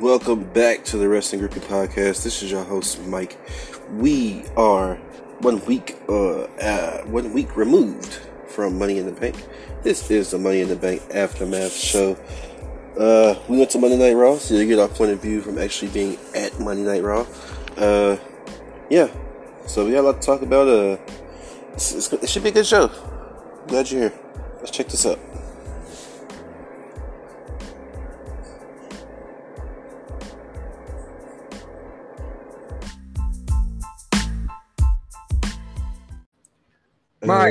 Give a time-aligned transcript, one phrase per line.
[0.00, 2.22] Welcome back to the Wrestling Groupie Podcast.
[2.22, 3.36] This is your host Mike.
[3.94, 4.94] We are
[5.40, 9.34] one week, uh, uh, one week removed from Money in the Bank.
[9.82, 12.16] This is the Money in the Bank aftermath show.
[12.96, 15.58] Uh, we went to Monday Night Raw, so you get our point of view from
[15.58, 17.26] actually being at Monday Night Raw.
[17.76, 18.18] Uh,
[18.90, 19.08] yeah.
[19.66, 20.68] So we got a lot to talk about.
[20.68, 20.96] Uh,
[21.72, 22.86] it's, it's, it should be a good show.
[23.66, 24.18] Glad you're here.
[24.58, 25.18] Let's check this out.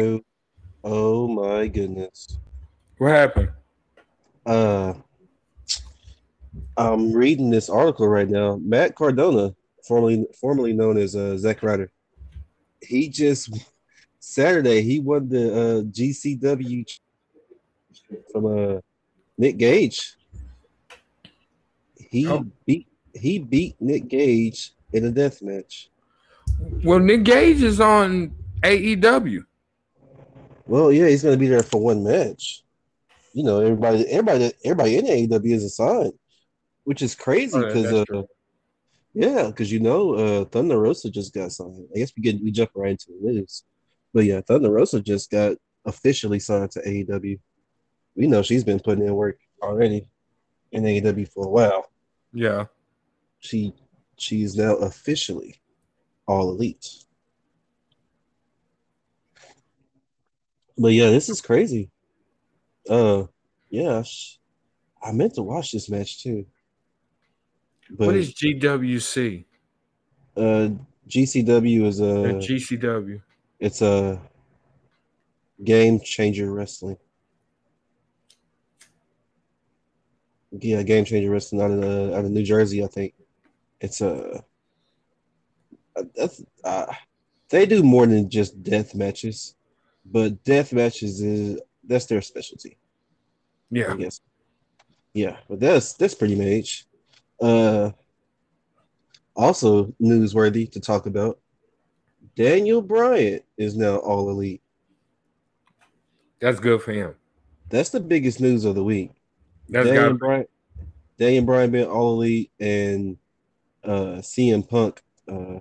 [0.02, 0.24] Mike.
[0.84, 2.38] Oh, oh my goodness.
[2.98, 3.50] What happened?
[4.46, 4.94] Uh,
[6.78, 8.60] I'm reading this article right now.
[8.64, 9.54] Matt Cardona,
[9.88, 11.92] formerly formerly known as uh, Zack Ryder,
[12.82, 13.50] he just
[14.20, 16.86] Saturday he won the uh, GCW
[18.32, 18.80] from uh,
[19.38, 20.16] Nick Gage.
[22.10, 22.46] He Oh.
[22.66, 25.90] beat he beat Nick Gage in a death match.
[26.84, 28.32] Well, Nick Gage is on
[28.64, 29.44] AEW.
[30.68, 32.64] Well, yeah, he's gonna be there for one match.
[33.34, 36.14] You know, everybody, everybody, everybody in AEW is assigned,
[36.84, 38.24] which is crazy Oh, because, that's uh,
[39.14, 41.88] yeah, because you know, uh, Thunder Rosa just got signed.
[41.96, 43.64] I guess we get we jump right into the news,
[44.14, 47.40] but yeah, Thunder Rosa just got officially signed to AEW.
[48.16, 50.08] We know she's been putting in work already
[50.72, 51.86] in AEW for a while.
[52.34, 52.66] Yeah.
[53.40, 53.74] She
[54.18, 55.56] she's now officially
[56.28, 57.06] all elite.
[60.78, 61.90] But yeah, this is crazy.
[62.90, 63.26] Uh,
[63.70, 64.04] yeah,
[65.04, 66.46] I meant to watch this match too.
[67.90, 69.46] But what is GWC?
[70.38, 70.70] uh,
[71.08, 73.22] GCW is a GCW?
[73.60, 74.22] it's a
[75.64, 76.98] game changer wrestling.
[80.52, 83.14] Yeah, game changer wrestling out of uh, out of New Jersey, I think.
[83.82, 84.44] It's a
[86.16, 86.86] that's uh,
[87.50, 89.56] they do more than just death matches,
[90.12, 92.78] but death matches is that's their specialty.
[93.72, 93.86] Yeah.
[93.86, 93.96] I Yeah.
[93.98, 94.22] guess.
[95.14, 96.86] Yeah, but that's that's pretty much.
[97.42, 97.92] Uh,
[99.36, 101.40] also newsworthy to talk about.
[102.36, 104.62] Daniel Bryant is now all elite.
[106.40, 107.16] That's good for him.
[107.70, 109.12] That's the biggest news of the week.
[109.70, 110.50] That's Daniel Bryant,
[111.18, 113.18] Daniel Bryan being all elite, and
[113.84, 115.02] uh, CM Punk,
[115.32, 115.60] uh,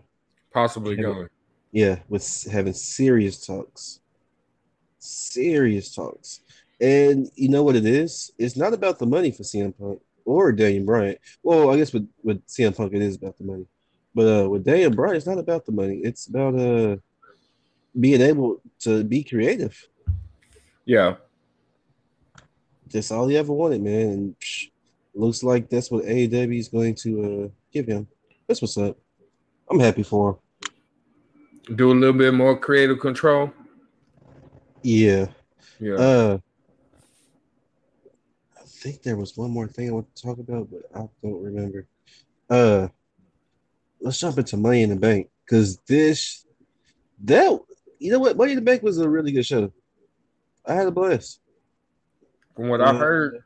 [0.52, 1.02] possibly Yeah.
[1.02, 1.28] going.
[1.72, 4.00] yeah, with having serious talks,
[5.06, 6.40] serious talks.
[6.80, 8.30] And you know what it is?
[8.38, 11.18] It's not about the money for CM Punk or Daniel Bryant.
[11.42, 13.66] Well, I guess with with CM Punk it is about the money,
[14.14, 16.00] but uh, with Daniel Bryan, it's not about the money.
[16.02, 16.96] It's about uh
[17.98, 19.88] being able to be creative.
[20.84, 21.16] Yeah.
[22.92, 24.08] That's all he ever wanted, man.
[24.08, 24.70] And psh,
[25.14, 28.06] looks like that's what AEW is going to uh, give him.
[28.46, 28.96] That's what's up.
[29.70, 31.76] I'm happy for him.
[31.76, 33.50] Do a little bit more creative control.
[34.86, 35.26] Yeah.
[35.80, 35.94] Yeah.
[35.94, 36.38] Uh,
[38.56, 41.42] I think there was one more thing I want to talk about, but I don't
[41.42, 41.88] remember.
[42.48, 42.86] Uh,
[44.00, 46.46] let's jump into Money in the Bank because this,
[47.24, 47.58] that,
[47.98, 49.72] you know what, Money in the Bank was a really good show.
[50.64, 51.40] I had a blast.
[52.54, 53.42] From what uh, I heard,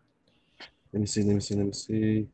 [0.93, 1.23] Let me see.
[1.23, 1.55] Let me see.
[1.55, 2.29] Let me see.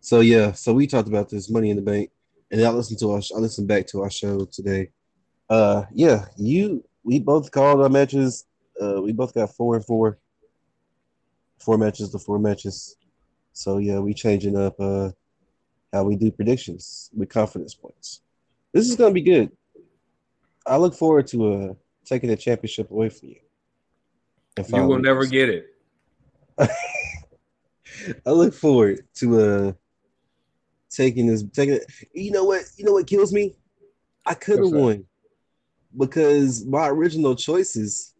[0.00, 2.10] So yeah, so we talked about this Money in the Bank,
[2.52, 4.90] and I listened to our, I listened back to our show today.
[5.48, 8.46] Uh, yeah, you, we both called our matches.
[8.80, 10.18] Uh, we both got four and four.
[11.58, 12.96] Four matches to four matches.
[13.52, 15.10] So yeah, we changing up uh
[15.92, 18.20] how we do predictions with confidence points.
[18.72, 19.52] This is gonna be good.
[20.66, 23.36] I look forward to uh taking the championship away from you.
[24.68, 25.66] you will never get it.
[28.26, 29.72] I look forward to uh
[30.90, 31.84] taking this taking it.
[32.12, 32.64] You know what?
[32.76, 33.54] You know what kills me?
[34.26, 35.06] I could have won
[35.96, 38.14] because my original choices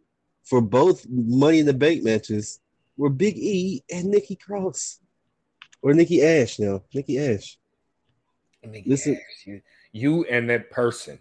[0.45, 2.61] for both Money in the Bank matches
[2.97, 5.01] were Big E and Nikki Cross.
[5.83, 6.83] Or Nikki Ash now.
[6.95, 7.59] Nikki Ash.
[8.87, 9.61] Listen- you,
[9.93, 11.19] you and that person.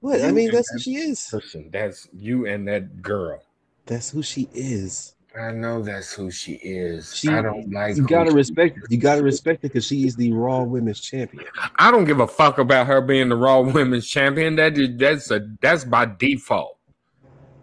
[0.00, 0.22] What?
[0.22, 1.26] I mean, that's who that she is.
[1.28, 1.70] Person.
[1.72, 3.42] That's you and that girl.
[3.86, 5.14] That's who she is.
[5.40, 7.14] I know that's who she is.
[7.14, 7.96] She- I don't like.
[7.96, 8.84] You gotta respect is.
[8.90, 11.44] you gotta respect it because she is the Raw Women's Champion.
[11.76, 14.56] I don't give a fuck about her being the Raw Women's Champion.
[14.56, 16.78] That is that's a that's by default.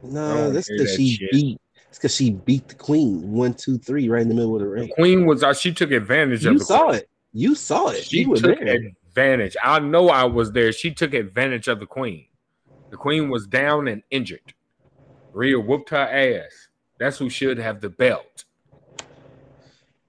[0.03, 1.31] No, that's because that she shit.
[1.31, 1.61] beat.
[1.89, 4.67] It's because she beat the Queen one, two, three, right in the middle of the
[4.67, 4.89] The ring.
[4.89, 6.95] Queen was uh, she took advantage You of You saw Queen.
[6.95, 7.09] it.
[7.33, 8.03] You saw it.
[8.03, 8.79] She you were took there.
[9.07, 9.57] advantage.
[9.63, 10.71] I know I was there.
[10.71, 12.25] She took advantage of the Queen.
[12.91, 14.53] The Queen was down and injured.
[15.33, 16.67] Rhea whooped her ass.
[16.97, 18.45] That's who should have the belt.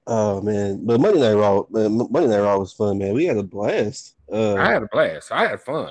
[0.07, 3.13] Oh man, but Monday Night Raw, man, Monday Night Raw was fun, man.
[3.13, 4.15] We had a blast.
[4.33, 5.33] Uh, I had a blast.
[5.33, 5.91] I had fun.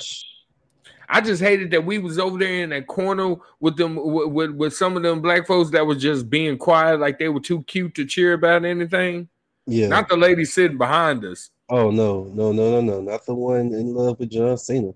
[1.09, 4.51] I just hated that we was over there in that corner with them with, with,
[4.51, 7.63] with some of them black folks that was just being quiet, like they were too
[7.63, 9.27] cute to cheer about anything.
[9.67, 9.87] yeah.
[9.87, 11.49] Not the lady sitting behind us.
[11.69, 14.93] oh no, no, no, no, no, not the one in love with John Cena.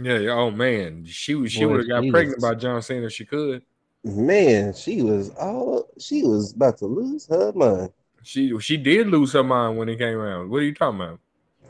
[0.00, 0.18] Yeah.
[0.18, 3.06] yeah, Oh man, she was she would have got pregnant by John Cena.
[3.06, 3.62] if She could.
[4.02, 7.90] Man, she was all she was about to lose her mind.
[8.22, 10.50] She she did lose her mind when it came around.
[10.50, 11.20] What are you talking about?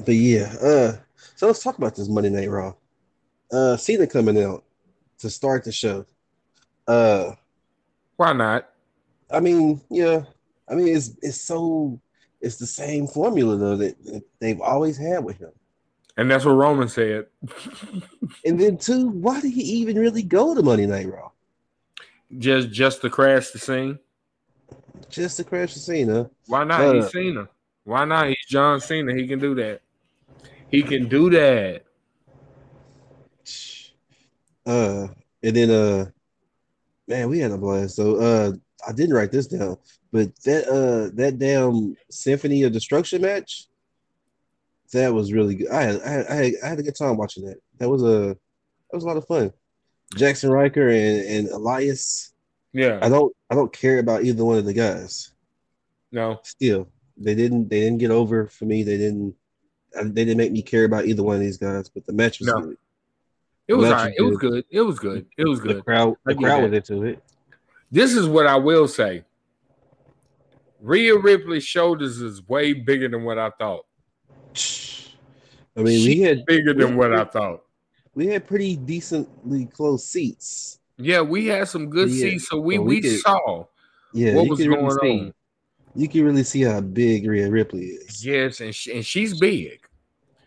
[0.05, 0.97] But yeah, uh,
[1.35, 2.75] so let's talk about this Monday Night Raw.
[3.53, 4.65] Uh, Cena coming out
[5.19, 6.07] to start the show.
[6.87, 7.33] Uh,
[8.17, 8.69] Why not?
[9.31, 10.23] I mean, yeah,
[10.69, 12.01] I mean it's it's so
[12.41, 15.53] it's the same formula though that, that they've always had with him.
[16.17, 17.27] And that's what Roman said.
[18.45, 21.31] And then two, why did he even really go to Monday Night Raw?
[22.39, 23.99] Just just to crash the scene.
[25.09, 26.27] Just to crash the scene, huh?
[26.47, 26.81] Why not?
[26.81, 27.49] Uh, He's Cena.
[27.85, 28.29] Why not?
[28.29, 29.15] He's John Cena.
[29.15, 29.81] He can do that.
[30.71, 31.85] He can do that.
[34.65, 35.09] Uh,
[35.43, 36.07] and then uh,
[37.09, 37.97] man, we had a blast.
[37.97, 38.53] So uh,
[38.87, 39.77] I didn't write this down,
[40.13, 43.67] but that uh, that damn Symphony of Destruction match,
[44.93, 45.71] that was really good.
[45.71, 47.59] I had I had, I had, I had a good time watching that.
[47.79, 49.53] That was a that was a lot of fun.
[50.15, 52.33] Jaxson Ryker and, and Elias.
[52.73, 52.99] Yeah.
[53.03, 55.33] I don't I don't care about either one of the guys.
[56.13, 56.41] No.
[56.43, 58.83] Still, they didn't they didn't get over for me.
[58.83, 59.35] They didn't
[59.95, 61.89] they didn't make me care about either one of these guys.
[61.89, 62.61] But the match was No.
[62.61, 62.77] good.
[63.69, 64.15] It was Match all right.
[64.19, 64.65] It was good.
[64.71, 65.27] It was good.
[65.37, 65.71] It was good.
[65.71, 65.85] The good.
[65.85, 67.23] crowd the crowd was into it.
[67.93, 69.25] This is what I will say.
[70.81, 73.85] Rhea Ripley's shoulders is way bigger than what I thought.
[75.77, 77.63] I mean, we She's had bigger than we- what I thought.
[78.15, 80.79] We had pretty decently close seats.
[80.97, 82.31] Yeah, we had some good Yeah.
[82.31, 83.67] seats, so we Well, we, we saw
[84.13, 85.35] Yeah, what you was can going really see, on.
[85.95, 88.25] You can really see how big Rhea Ripley is.
[88.25, 89.81] Yes, and she, and she's big.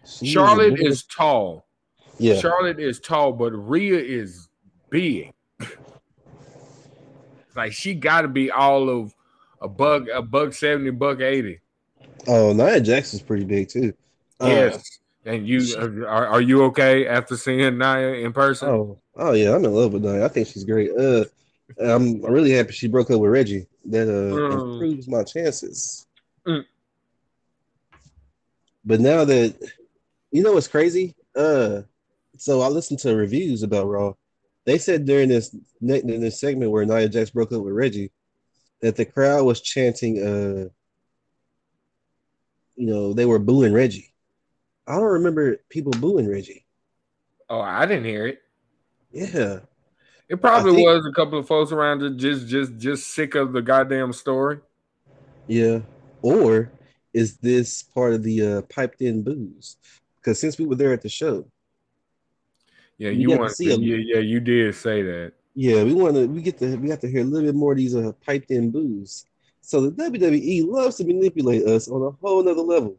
[0.05, 0.85] She is Charlotte big.
[0.87, 1.65] is tall.
[2.17, 2.35] yeah.
[2.39, 4.47] Charlotte is tall, but Rhea is
[4.89, 5.33] big.
[7.55, 9.13] like she got to be all of
[9.61, 11.59] a bug, a buck seventy, buck eighty.
[12.27, 13.93] Oh, Nia Jackson's pretty big too.
[14.41, 14.99] Uh, yes.
[15.25, 18.69] And you are, are you okay after seeing Nia in person?
[18.69, 20.25] Oh, oh yeah, I'm in love with Nia.
[20.25, 20.91] I think she's great.
[20.97, 21.25] Uh,
[21.79, 23.67] I'm, I'm really happy she broke up with Reggie.
[23.85, 24.73] That uh Mm.
[24.73, 26.05] improves my chances.
[26.47, 26.65] Mm.
[28.85, 29.55] But now that
[30.31, 31.15] you know what's crazy?
[31.35, 31.81] Uh,
[32.37, 34.13] so I listened to reviews about Raw.
[34.65, 38.11] They said during this in this segment where Nia Jax broke up with Reggie
[38.81, 40.67] that the crowd was chanting, uh,
[42.75, 44.12] you know, they were booing Reggie.
[44.87, 46.65] I don't remember people booing Reggie.
[47.49, 48.39] Oh, I didn't hear it.
[49.11, 49.59] Yeah.
[50.29, 53.53] It probably think- was a couple of folks around that just just just sick of
[53.53, 54.59] the goddamn story.
[55.47, 55.79] Yeah.
[56.21, 56.71] Or
[57.13, 59.77] is this part of the uh, piped in booze?
[60.17, 61.45] Because since we were there at the show,
[62.97, 65.33] Yeah, you want to see a- yeah, yeah, you did say that.
[65.53, 67.73] yeah, we want to we get to we got to hear a little bit more
[67.73, 69.25] of these uh, piped in booze.
[69.61, 72.97] So the WWE loves to manipulate us on a whole nother level.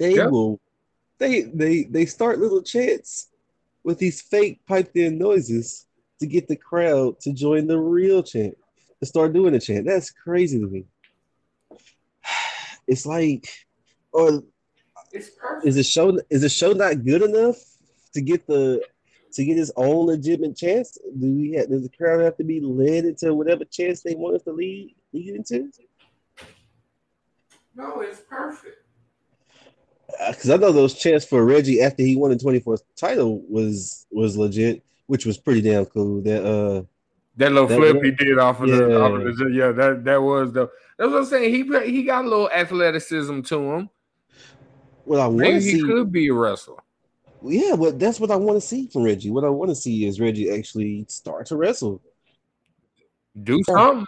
[0.00, 0.28] They Yeah.
[0.28, 0.58] will
[1.18, 3.28] they they they start little chants
[3.84, 5.86] with these fake piped in noises
[6.20, 8.56] to get the crowd to join the real chant,
[9.00, 9.86] to start doing the chant.
[9.86, 10.86] That's crazy to me.
[12.88, 13.46] It's like,
[14.10, 14.42] or
[15.12, 15.66] It's perfect.
[15.66, 17.56] is the show is the show not good enough
[18.14, 18.82] to get the
[19.34, 20.98] to get its own legitimate chance?
[21.20, 24.36] Do we have, does the crowd have to be led into whatever chance they want
[24.36, 25.70] us to lead lead into?
[27.76, 28.78] No, it's perfect.
[30.28, 34.06] Because I know those chants for Reggie after he won the twenty fourth title was
[34.10, 36.20] was legit, which was pretty damn cool.
[36.22, 36.82] That uh
[37.36, 38.96] That little That flip was- he did off of the, Yeah.
[38.96, 41.54] off of the yeah, that that was the that's what I'm saying.
[41.54, 43.90] He he got a little athleticism to him.
[45.04, 46.76] Well, I want to he see, could be a wrestler.
[47.42, 49.30] yeah, but that's what I want to see from Reggie.
[49.30, 52.02] What I want to see is Reggie actually start to wrestle.
[53.42, 54.06] Do something.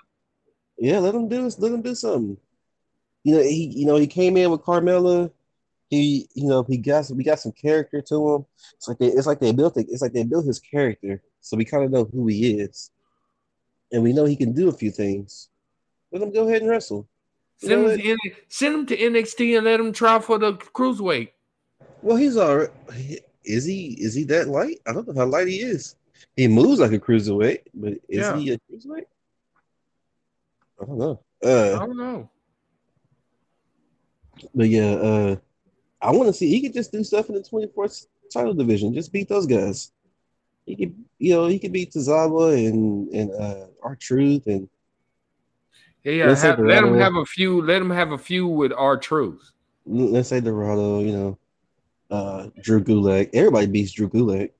[0.79, 2.37] Yeah, let him do let him do something.
[3.25, 5.31] You know, he you know he came in with Carmella.
[5.93, 8.47] He you know he got some, we got some character to him.
[8.77, 9.89] It's like they it's like they built it.
[9.91, 12.91] It's like they built his character, so we kind of know who he is,
[13.93, 15.51] and we know he can do a few things.
[16.11, 17.07] Let him go ahead and wrestle.
[17.59, 18.19] Send him, to, N-
[18.49, 21.29] send him to NXT and let him try for the cruiserweight.
[22.01, 22.71] Well, he's all right.
[23.45, 24.79] Is he is he that light?
[24.87, 25.97] I don't know how light he is.
[26.37, 28.37] He moves like a cruiserweight, but is Yeah.
[28.39, 29.05] he a cruiserweight?
[30.81, 31.21] I don't know.
[31.45, 32.31] I Uh, don't know.
[34.55, 35.37] But yeah, uh,
[36.03, 38.93] I want to see he could just do stuff in the 24th title division.
[38.93, 39.93] Just beat those guys.
[40.67, 44.69] He could, you know, he could beat Tozawa and and uh, R-Truth and
[46.05, 47.63] Yeah, Let's have, let him have a few.
[47.63, 49.53] Let him have a few with R-Truth.
[49.87, 51.39] let's say Dorado, you know,
[52.11, 53.31] uh, Drew Gulak.
[53.33, 54.51] Everybody beats Drew Gulak.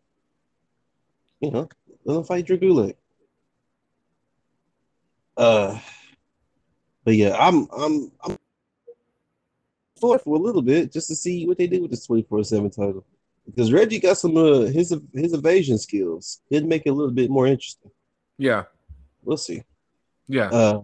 [1.41, 1.69] You know,
[2.05, 2.95] let them fight Drew Gulak.
[5.37, 5.79] Uh,
[7.05, 8.39] but yeah, I'm I'm I'm
[10.03, 13.05] for for a little bit just to see what they do with this 24/7 title
[13.47, 16.41] because Reggie got some uh, his his evasion skills.
[16.51, 17.91] It'd make it a little bit more interesting.
[18.39, 18.65] Yeah,
[19.25, 19.63] We'll see.
[20.29, 20.49] yeah.
[20.51, 20.81] Uh,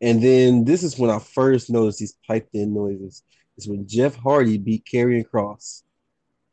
[0.00, 3.22] and then this is when I first noticed these piped in noises.
[3.56, 5.82] It's when Jeff Hardy beat Karrion Kross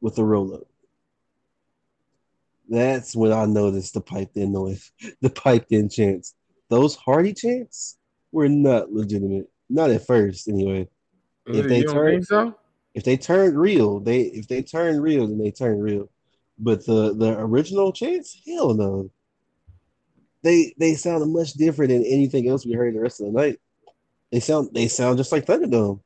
[0.02, 0.68] with a roll up.
[2.70, 6.36] That's when I noticed the piped in noise, the piped in chants.
[6.70, 7.98] Those Hardy chants
[8.32, 9.50] were not legitimate.
[9.70, 10.88] Not at first, anyway.
[11.48, 12.56] If mm, they you turn- so?
[12.94, 16.10] If they turned real, they if they turn real, then they turn real.
[16.58, 19.12] But the the original chants, hell no.
[20.42, 23.60] They they sounded much different than anything else we heard the rest of the night.
[24.32, 26.00] They sound they sound just like Thunderdome.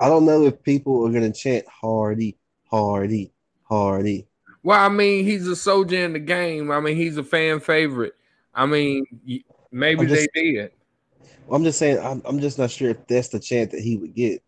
[0.00, 3.32] I don't know if people are gonna chant Hardy, Hardy,
[3.64, 4.26] Hardy.
[4.62, 6.70] Well, I mean, he's a soldier in the game.
[6.70, 8.14] I mean, he's a fan favorite.
[8.54, 9.04] I mean,
[9.70, 10.72] maybe just- they did.
[11.50, 14.14] I'm just saying I'm I'm just not sure if that's the chant that he would
[14.14, 14.42] get.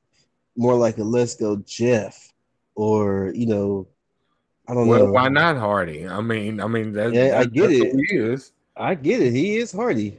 [0.57, 2.33] More like a let's go Jeff
[2.75, 3.89] or you know,
[4.69, 5.13] I don't Well, know.
[5.13, 6.07] why not Hardy?
[6.09, 7.95] I mean, I mean that, Yeah, I get it.
[7.95, 8.53] he is.
[8.77, 9.33] I get it.
[9.33, 10.19] He is Hardy.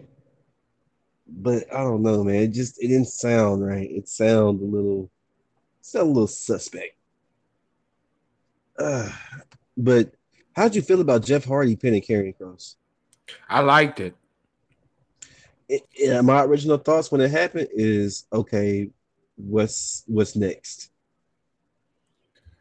[1.27, 2.36] But I don't know, man.
[2.43, 3.89] It just it didn't sound right.
[3.89, 5.10] It sounded a little
[5.81, 6.96] sound a little suspect.
[8.79, 9.10] Uh,
[9.75, 10.12] but
[10.55, 12.75] how'd you feel about Jeff Hardy pinning Karrion Kross?
[13.50, 14.15] I liked it.
[15.69, 18.89] It, yeah, my original thoughts when it happened is okay,
[19.36, 20.91] what's what's next?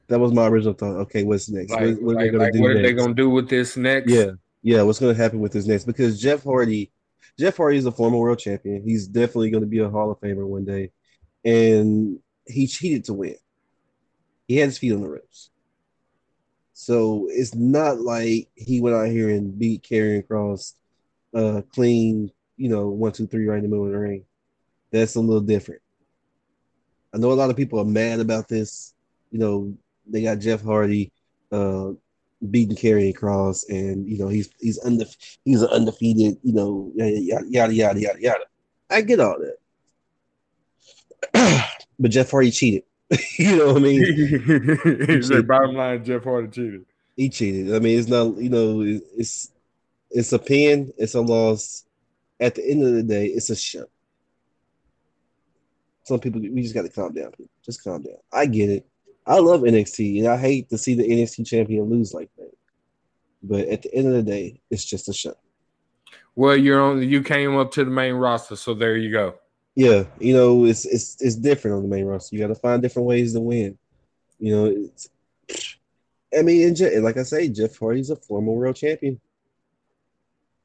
[0.08, 0.96] That was my original thought.
[1.02, 1.70] Okay, what's next?
[1.72, 3.48] Like, what, what are like- they gonna like, do what are they gonna do with
[3.48, 4.10] this next?
[4.10, 4.32] Yeah,
[4.62, 4.82] yeah.
[4.82, 5.84] What's going to happen with this next?
[5.84, 6.90] Because Jeff Hardy,
[7.38, 8.82] Jeff Hardy is a former world champion.
[8.82, 10.90] He's definitely going to be a Hall of Famer one day,
[11.44, 13.36] and he cheated to win.
[14.48, 15.50] He had his feet on the ropes,
[16.72, 20.74] so it's not like he went out here and beat Karrion Kross,
[21.34, 22.32] uh, clean.
[22.56, 24.24] You know, one, two, three, right in the middle of the ring.
[24.90, 25.82] That's a little different.
[27.12, 28.94] I know a lot of people are mad about this.
[29.30, 29.74] You know,
[30.06, 31.12] they got Jeff Hardy.
[31.52, 31.92] Uh,
[32.50, 37.44] beating Karrion Kross, and you know he's he's undefe- he's an undefeated, you know, yada
[37.48, 38.44] yada yada yada yada.
[38.90, 39.38] I get all
[41.32, 42.84] that, but Jeff Hardy cheated.
[43.38, 45.46] you know what I mean?
[45.46, 46.84] bottom line, Jeff Hardy cheated.
[47.16, 47.74] He cheated.
[47.74, 49.50] I mean, it's not you know it's
[50.10, 51.84] it's a pin, it's a loss.
[52.38, 53.86] At the end of the day, it's a show.
[56.04, 57.30] Some people we just got to calm down.
[57.32, 57.50] People.
[57.64, 58.16] Just calm down.
[58.32, 58.86] I get it.
[59.26, 62.52] I love NXT, and I hate to see the NXT champion lose like that.
[63.42, 65.34] But at the end of the day, it's just a show.
[66.36, 67.02] Well, you're on.
[67.02, 69.34] You came up to the main roster, so there you go.
[69.74, 72.36] Yeah, you know, it's it's it's different on the main roster.
[72.36, 73.76] You got to find different ways to win.
[74.38, 75.08] You know, it's,
[76.36, 79.20] I mean, and like I say, Jeff Hardy's a former world champion,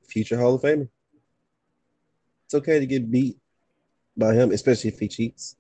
[0.08, 0.88] future Hall of Famer.
[2.52, 3.38] It's okay to get beat
[4.18, 5.56] by him, especially if he cheats.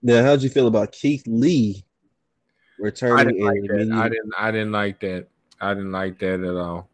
[0.00, 1.84] Now, how'd you feel about Keith Lee
[2.78, 3.56] I returning didn't like.
[3.58, 4.32] I didn't.
[4.38, 5.26] I didn't like that.
[5.60, 6.88] I didn't like that at all.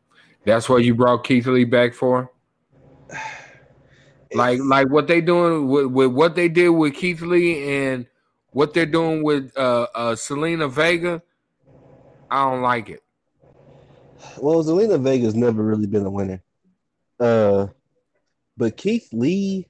[0.46, 2.30] That's what you brought Keith Lee back for.
[4.34, 8.06] Like, like what they doing with, with what they did with Keith Lee and
[8.50, 11.22] what they're doing with uh, uh Zelina Vega.
[12.28, 13.04] I don't like it.
[14.38, 16.42] Well, Zelina Vega's never really been a winner.
[17.20, 17.68] Uh,
[18.56, 19.68] but Keith Lee,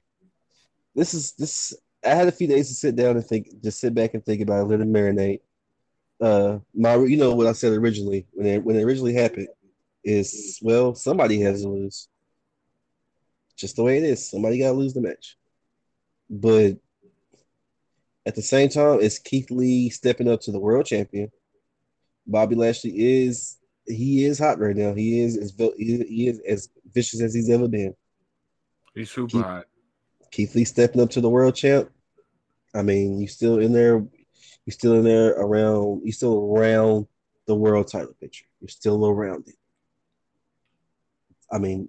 [0.95, 1.75] this is this.
[2.05, 4.41] I had a few days to sit down and think, just sit back and think
[4.41, 5.41] about it, let it marinate.
[6.21, 9.49] Uh, my, you know what I said originally when it when it originally happened
[10.03, 12.07] is well, somebody has to lose.
[13.55, 15.37] Just the way it is, somebody got to lose the match.
[16.29, 16.77] But
[18.25, 21.31] at the same time, it's Keith Lee stepping up to the world champion.
[22.25, 24.93] Bobby Lashley is he is hot right now.
[24.93, 27.95] He is as he he is as vicious as he's ever been.
[28.97, 29.65] He's super Keith- hot.
[30.31, 31.91] Keith Lee stepping up to the world champ.
[32.73, 34.03] I mean, you still in there.
[34.65, 36.01] You're still in there around.
[36.03, 37.07] You're still around
[37.45, 38.45] the world title picture.
[38.59, 39.55] You're still around it.
[41.51, 41.87] I mean,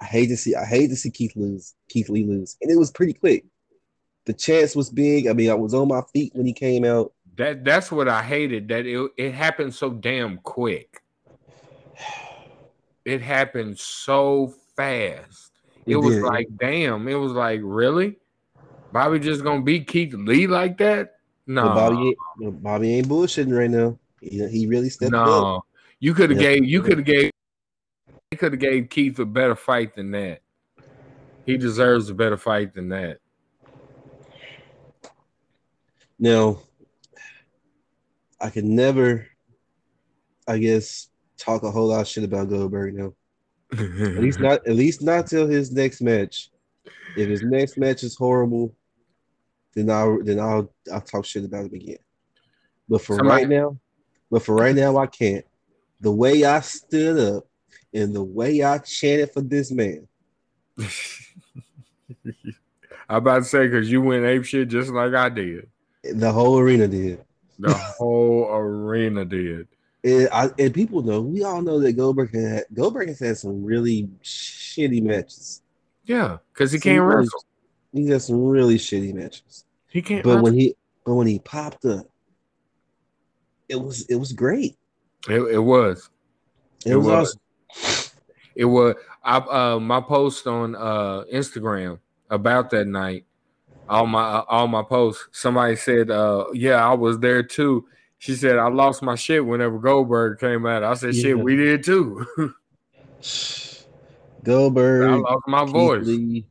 [0.00, 0.54] I hate to see.
[0.54, 1.74] I hate to see Keith lose.
[1.88, 3.46] Keith Lee lose, and it was pretty quick.
[4.26, 5.26] The chance was big.
[5.26, 7.12] I mean, I was on my feet when he came out.
[7.36, 8.68] That that's what I hated.
[8.68, 11.02] That it it happened so damn quick.
[13.06, 15.55] It happened so fast.
[15.86, 16.24] It, was did.
[16.24, 17.06] like, damn.
[17.08, 18.18] It was like, really?
[18.92, 21.14] Bobby just gonna beat Keith Lee like that?
[21.46, 23.98] No, But Bobby, ain't, Bobby ain't bullshitting right now.
[24.20, 25.22] He, he really stepped up.
[25.26, 25.64] no.
[26.00, 26.50] You could have Yeah.
[26.54, 27.30] gave you could have gave
[28.32, 30.42] you could have gave Keith a better fight than that.
[31.46, 33.18] he deserves a better fight than that.
[36.18, 36.60] Now,
[38.40, 39.26] I can never,
[40.48, 43.12] I guess, talk a whole lot of shit about Goldberg now.
[43.72, 46.50] At least not, at least not till his next match.
[47.16, 48.74] If his next match is horrible,
[49.74, 51.98] then I'll then I'll I'll talk shit about him again.
[52.88, 53.78] But for Somebody, right now,
[54.30, 55.44] but for right now, I can't.
[56.00, 57.46] The way I stood up
[57.92, 60.06] and the way I chanted for this man.
[63.08, 65.68] I'm about to say because you went ape shit just like I did.
[66.02, 67.24] The whole arena did.
[67.58, 69.68] The whole arena did.
[70.06, 73.64] And, I, and people know, we all know that Goldberg had Goldberg has had some
[73.64, 75.62] really shitty matches.
[76.04, 77.44] Yeah, because he can't really, wrestle.
[77.92, 79.64] He has some really shitty matches.
[79.88, 80.22] He can't.
[80.22, 80.44] But wrestle.
[80.44, 82.06] when he but when he popped up,
[83.68, 84.76] it was it was great.
[85.28, 86.08] It, it was.
[86.84, 87.38] It, it was, was,
[87.72, 88.20] awesome.
[88.54, 88.94] It was.
[89.24, 91.98] I uh, my post on uh, Instagram
[92.30, 93.24] about that night.
[93.88, 95.26] All my all my posts.
[95.32, 99.78] Somebody said, uh, "Yeah, I was there too." She said, "I lost my shit whenever
[99.78, 101.22] Goldberg came out." I said, yeah.
[101.22, 102.26] "Shit, we did too."
[104.42, 105.10] Goldberg.
[105.10, 106.06] I lost my Keith voice.
[106.06, 106.46] Lee.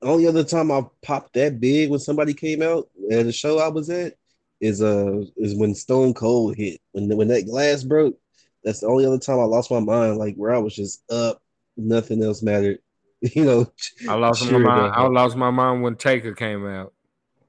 [0.00, 3.68] Only other time I popped that big when somebody came out at a show I
[3.68, 4.14] was at
[4.60, 8.18] is uh is when Stone Cold hit when when that glass broke.
[8.62, 11.40] That's the only other time I lost my mind, like where I was just up,
[11.76, 12.78] nothing else mattered.
[13.20, 13.72] You know,
[14.08, 14.92] I lost my mind.
[14.94, 16.92] I lost my mind when Taker came out.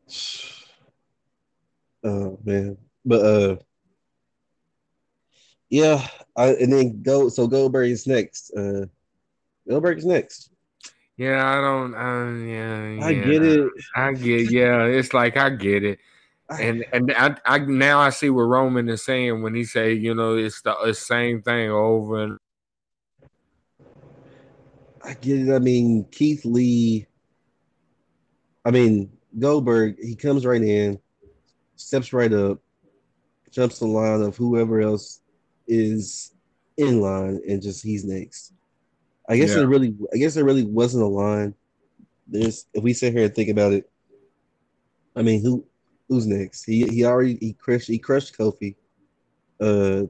[2.03, 3.56] Oh man, but uh,
[5.70, 7.29] yeah, I, and then go.
[7.29, 8.51] So Goldberg is next.
[8.56, 8.86] Uh,
[9.68, 10.51] Goldberg is next.
[11.18, 11.94] Yeah, I don't.
[11.94, 13.72] Uh, yeah, yeah, I get it.
[13.96, 14.51] I get.
[14.51, 16.00] Yeah, it's like I get it
[16.58, 20.15] and and I, I now I see what Roman is saying when he say you
[20.15, 22.38] know it's the, the same thing over and.
[25.02, 25.54] I get it.
[25.54, 27.08] I mean Keith Lee.
[28.65, 29.97] I mean Goldberg.
[30.02, 31.00] He comes right in,
[31.80, 32.60] steps right up,
[33.52, 35.22] jumps the line of whoever else
[35.68, 36.34] is
[36.78, 38.54] in line, and just he's next.
[39.28, 39.62] I guess yeah.
[39.62, 39.96] it really.
[40.13, 41.54] I guess there really wasn't a line.
[42.28, 43.89] There's if we sit here and think about it.
[45.15, 45.65] I mean, who
[46.08, 46.63] who's next?
[46.63, 48.76] He he already he crushed he crushed Kofi.
[49.60, 50.04] Uh,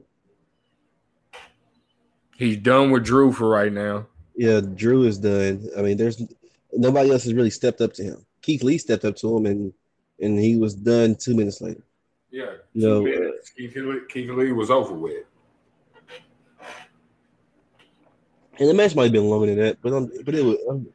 [2.36, 4.06] he's done with Drew for right now.
[4.36, 5.68] Yeah, Drew is done.
[5.76, 6.22] I mean, there's
[6.72, 8.24] nobody else has really stepped up to him.
[8.42, 9.72] Keith Lee stepped up to him, and
[10.20, 11.82] and he was done two minutes later.
[12.30, 13.50] Yeah, you know, minutes.
[13.50, 13.74] Keith,
[14.30, 15.24] Lee, was over with.
[18.58, 20.56] And the match might have been longer than that, but um, but it was.
[20.68, 20.86] Um,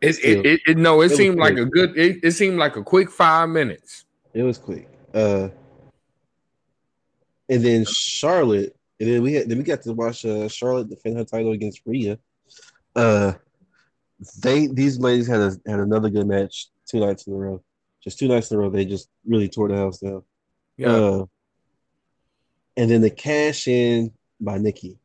[0.00, 1.96] it, it, it, it, no, it, it seemed like a good.
[1.98, 4.06] It, it seemed like a quick five minutes.
[4.32, 4.88] It was quick.
[5.12, 5.48] Uh,
[7.48, 11.18] and then Charlotte, and then we had then we got to watch uh, Charlotte defend
[11.18, 12.18] her title against Rhea.
[12.94, 13.32] Uh,
[14.38, 17.62] they these ladies had a, had another good match two nights in a row.
[18.02, 20.22] Just two nights in a row, they just really tore the house down.
[20.76, 20.92] Yeah.
[20.92, 21.24] Uh,
[22.76, 24.98] and then the cash in by Nikki.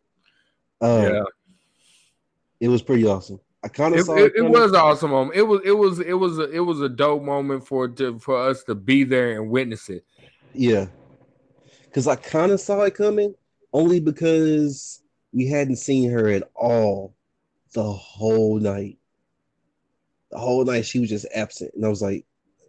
[0.81, 1.23] Uh, yeah.
[2.59, 3.39] It was pretty awesome.
[3.65, 5.35] I kind of it, it, it, was awesome moment.
[5.35, 8.37] It was it was it was a, it was a dope moment for to for
[8.37, 10.05] us to be there and witness it.
[10.53, 10.85] Yeah,
[11.83, 13.33] because I kind of saw it coming
[13.73, 15.01] only because
[15.33, 17.15] we hadn't seen her at all
[17.73, 18.99] the whole night.
[20.29, 22.23] The whole night she was just absent, and I was like,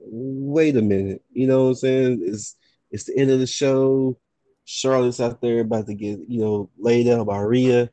[0.06, 2.22] "Wait a minute," you know what I'm saying?
[2.24, 2.56] It's
[2.90, 4.18] it's the end of the show.
[4.64, 7.90] Charlotte's out there about to get you know laid out by Rhea.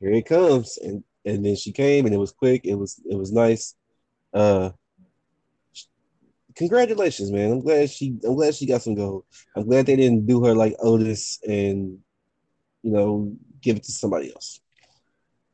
[0.00, 2.62] Here it comes, and and then she came and it was quick.
[2.64, 3.74] It was it was nice.
[4.34, 4.70] Uh,
[6.56, 7.52] congratulations, man.
[7.52, 9.24] I'm glad she I'm glad she got some gold.
[9.56, 11.98] I'm glad they didn't do her like Otis and
[12.82, 14.60] you know give it to somebody else.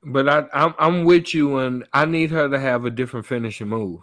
[0.03, 3.68] But I I'm, I'm with you, and I need her to have a different finishing
[3.68, 4.01] move.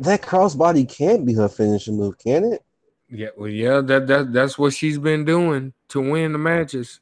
[0.00, 2.64] That crossbody can't be her finishing move, can it?
[3.08, 7.00] Yeah, well, yeah, that that that's what she's been doing to win the matches.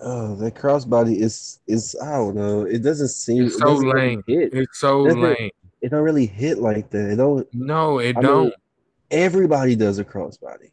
[0.00, 2.62] Oh, that crossbody is is I don't know.
[2.62, 4.24] It doesn't seem it's so it lame.
[4.26, 4.50] Really.
[4.52, 5.50] It's so it lame.
[5.80, 7.10] It don't really hit like that.
[7.10, 7.46] It don't.
[7.54, 8.44] No, it I don't.
[8.44, 8.52] Mean,
[9.10, 10.70] everybody does a crossbody.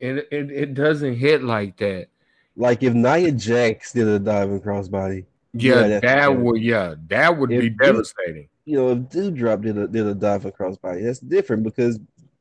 [0.00, 2.08] It, it it doesn't hit like that.
[2.56, 5.26] Like if Nia Jax did a diving crossbody.
[5.58, 8.48] Yeah, yeah that would yeah that would if be devastating.
[8.64, 11.98] you know, if Doudrop did a did a diving crossbody, that's different because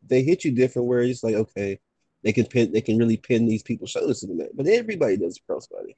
[0.07, 0.87] they hit you different.
[0.87, 1.79] Where it's like okay,
[2.23, 4.49] they can pin they can really pin these people's shoulders to the mat.
[4.53, 5.95] But everybody does a crossbody.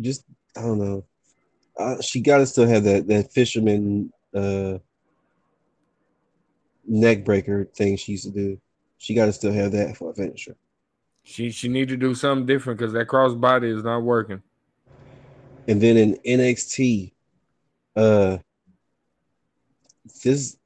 [0.00, 0.24] Just
[0.56, 1.04] I don't know.
[1.76, 4.78] Uh, she got to still have that that fisherman uh,
[6.86, 8.60] neck breaker thing she used to do.
[8.98, 10.56] She got to still have that for a finisher.
[11.22, 14.42] She she need to do something different because that crossbody is not working.
[15.68, 17.12] And then in NXT,
[17.96, 18.38] Uh,
[20.24, 20.56] this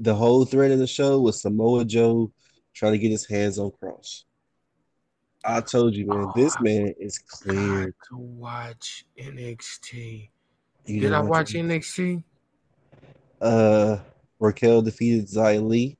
[0.00, 2.32] the whole thread of the show was Samoa Joe
[2.72, 4.24] trying to get his hands on Kross.
[5.44, 10.30] I told you, man, Oh, this I man is clear to watch NXT.
[10.86, 11.58] Did didn't I watch it?
[11.64, 12.24] NXT?
[13.40, 13.98] Uh,
[14.40, 15.98] Raquel defeated Xia Li,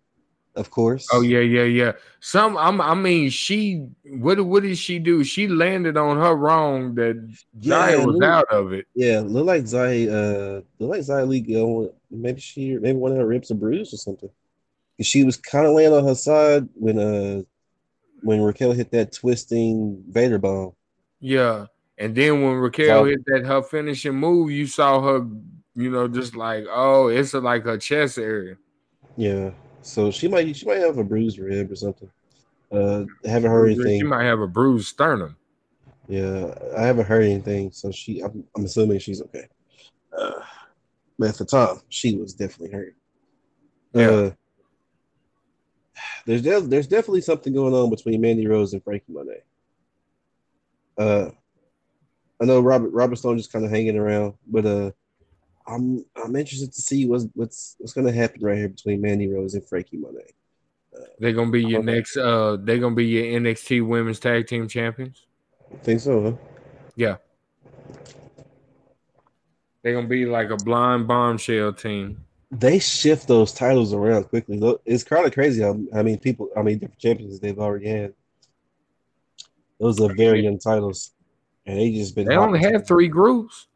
[0.59, 1.07] of course.
[1.13, 1.93] Oh yeah, yeah, yeah.
[2.21, 5.25] Some I'm, I mean, she what what did she do?
[5.25, 7.17] She landed on her wrong that
[7.59, 8.87] Yeah, Xia was look- out of it.
[8.95, 10.09] Yeah, look like Xia.
[10.09, 11.91] Uh, look like Xia Li going.
[12.11, 14.31] Maybe she, maybe one of her ribs are bruised or something.
[15.01, 17.43] She was kind of laying on her side when uh
[18.23, 20.73] when Raquel hit that twisting Vader bomb.
[21.21, 21.67] Yeah.
[21.99, 25.27] And then when Raquel hit that her finishing move, you saw her,
[25.75, 28.57] you know, just like, oh, it's like her chest area.
[29.17, 29.51] Yeah,
[29.83, 32.11] so she might she might have a bruised rib or something.
[32.71, 34.01] Uh, I haven't heard anything.
[34.01, 35.37] She might have a bruised sternum.
[36.07, 38.21] Yeah, I haven't heard anything, so she.
[38.21, 39.47] I'm, I'm assuming she's okay.
[40.17, 40.41] Uh,
[41.19, 42.97] but at the time, she was definitely hurt.
[43.93, 44.11] Yeah.
[44.11, 44.31] Uh,
[46.27, 49.43] there's def- there's definitely something going on between Mandy Rose and Franky Monet.
[50.97, 51.31] Uh,
[52.41, 54.91] I know Robert Robert Stone just kind of hanging around, but uh,
[55.69, 59.55] I'm I'm interested to see what's what's what's gonna happen right here between Mandy Rose
[59.55, 60.33] and Franky Monet.
[61.19, 65.27] They're gonna be your next uh they're gonna be your NXT women's tag team champions.
[65.73, 66.33] I Think so, huh?
[66.97, 67.17] Yeah.
[69.83, 72.25] They're gonna be like a blind bombshell team.
[72.51, 74.59] they shift those titles around quickly.
[74.59, 77.89] Look, It's kind of crazy how, how many people, I mean, different champions they've already
[77.89, 78.15] had.
[79.79, 81.13] Those are very young titles,
[81.65, 82.27] and they just been.
[82.27, 83.69] They only had three groups.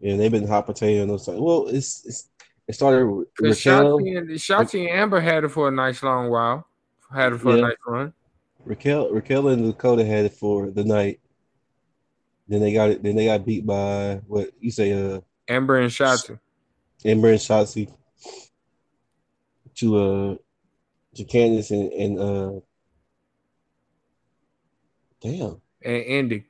[0.00, 1.42] Yeah, they've been hot potato in those titles.
[1.42, 2.28] Well, it's, it's
[2.66, 6.66] it started Raquel, Shotzi and Shotzi and Ember had it for a nice long while.
[7.12, 7.58] Had it for Yeah.
[7.58, 8.12] a nice run.
[8.64, 11.20] Raquel, Raquel and Dakota had it for the night.
[12.48, 13.02] Then they got it.
[13.02, 16.38] Then they got beat by what you say, uh, Ember and Shotzi.
[17.04, 17.92] Ember and Shotzi
[19.76, 20.36] to uh
[21.16, 22.60] to Candice and, and uh
[25.20, 26.44] damn And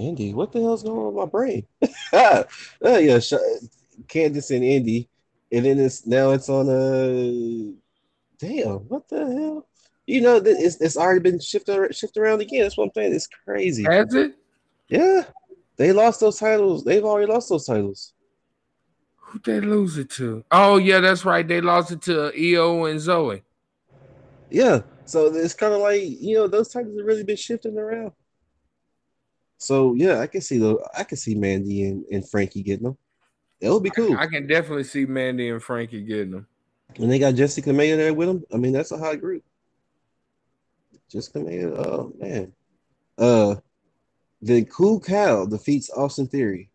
[0.00, 0.08] Indi.
[0.08, 1.66] Andy, what the hell's going on with my brain?
[2.12, 2.44] uh,
[2.82, 3.34] yeah, Sh-
[4.06, 5.08] Candice and Andy,
[5.52, 7.74] and then it's now it's on a
[8.38, 9.66] damn, what the hell?
[10.06, 12.62] You know, it's it's already been shifted shifted around again.
[12.62, 13.14] That's what I'm saying.
[13.14, 13.84] It's crazy.
[13.84, 14.34] Has it?
[14.88, 15.24] Yeah,
[15.76, 16.84] they lost those titles.
[16.84, 18.12] They've already lost those titles.
[19.16, 20.44] Who they lose it to?
[20.50, 21.46] Oh yeah, that's right.
[21.46, 23.42] They lost it to uh, Io and Zoey.
[24.50, 28.12] Yeah, so it's kind of like you know those titles have really been shifting around.
[29.60, 32.96] So yeah, I can see the I can see Mandy and, and Franky getting them.
[33.60, 34.16] That would be cool.
[34.16, 36.46] I can definitely see Mandy and Franky getting them.
[36.96, 38.42] And they got Jessica Mayer there with them.
[38.52, 39.44] I mean, that's a hot group.
[41.10, 42.52] Jessica Mayer, oh man.
[43.18, 43.56] Uh
[44.40, 46.70] then Cool Cow defeats Austin Theory.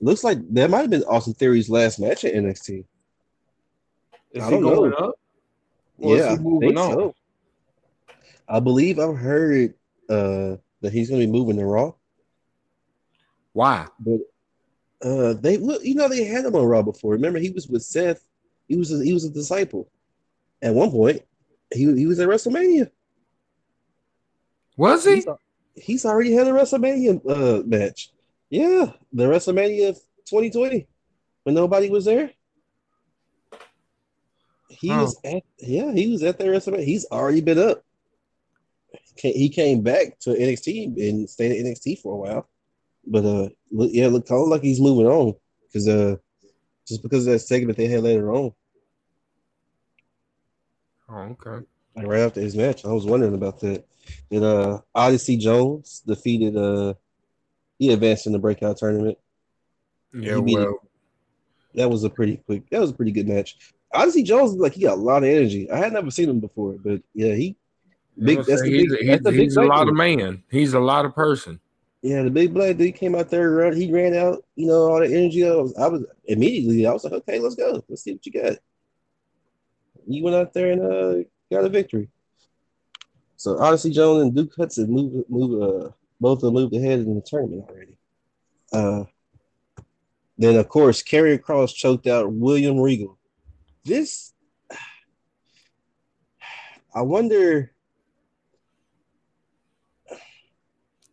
[0.00, 2.86] Looks like that might have been Austin Theory's last match at NXT.
[4.30, 4.96] Is I he going know.
[4.96, 5.14] up?
[5.98, 6.92] Yeah, I moving think on?
[6.92, 7.14] so.
[8.48, 9.74] I believe I've heard
[10.08, 11.92] uh that he's gonna be moving to Raw.
[13.52, 13.86] Why?
[14.00, 14.20] But
[15.02, 17.12] uh they look, you know, they had him on Raw before.
[17.12, 18.26] Remember, he was with Seth.
[18.68, 19.90] He was a, he was a disciple.
[20.62, 21.22] At one point,
[21.72, 22.90] he he was at WrestleMania.
[24.76, 25.16] Was he?
[25.16, 25.26] He's,
[25.74, 28.10] he's already had a WrestleMania uh, match.
[28.48, 29.96] Yeah, the WrestleMania of
[30.28, 30.86] 2020
[31.42, 32.30] when nobody was there.
[34.68, 35.02] He Huh.
[35.02, 36.84] was at yeah, he was at that WrestleMania.
[36.84, 37.84] He's already been up.
[39.16, 42.48] He came back to NXT and stayed at NXT for a while,
[43.06, 45.34] but uh, yeah, look kind of like he's moving on
[45.66, 46.16] because uh,
[46.86, 48.52] just because of that segment they had later on,
[51.08, 51.64] Oh, okay.
[51.96, 53.84] like right after his match, I was wondering about that.
[54.30, 56.94] That uh, Odyssey Jones defeated uh,
[57.78, 59.18] he advanced in the breakout tournament.
[60.14, 60.78] Yeah, well,
[61.74, 62.68] That was a pretty quick.
[62.70, 63.56] That was a pretty good match.
[63.94, 65.70] Odyssey Jones, like he got a lot of energy.
[65.70, 67.56] I had never seen him before, but yeah, he
[68.18, 68.38] big.
[68.38, 68.80] That's the big.
[68.80, 70.42] he's, that's the big he's a lot of man.
[70.50, 71.60] He's a lot of person.
[72.02, 73.48] Yeah, the big black dude came out there.
[73.48, 74.44] Run, he ran out.
[74.56, 75.48] You know all the energy.
[75.48, 76.84] I was, I was immediately.
[76.84, 77.82] I was like, okay, let's go.
[77.88, 78.56] Let's see what you got.
[80.08, 82.08] You went out there and uh, got a victory.
[83.36, 87.14] So Odyssey Jones and Duke Hudson move move uh both of them moved ahead in
[87.14, 87.96] the tournament already.
[88.72, 89.04] Uh,
[90.38, 93.18] then of course Karrion Kross choked out William Regal.
[93.84, 94.32] This,
[96.94, 97.71] I wonder.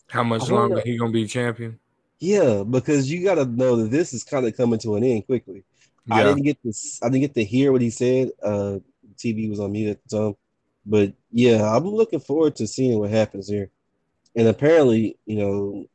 [0.09, 1.79] How much longer he gonna be champion?
[2.19, 5.25] Yeah, because you got to know that this is kind of coming to an end
[5.25, 5.63] quickly.
[6.11, 6.99] I didn't get this.
[7.01, 8.31] I didn't get to hear what he said.
[8.43, 8.79] Uh,
[9.15, 10.35] TV was on mute at the time,
[10.85, 13.69] but yeah, I'm looking forward to seeing what happens here.
[14.35, 15.85] And apparently, you know,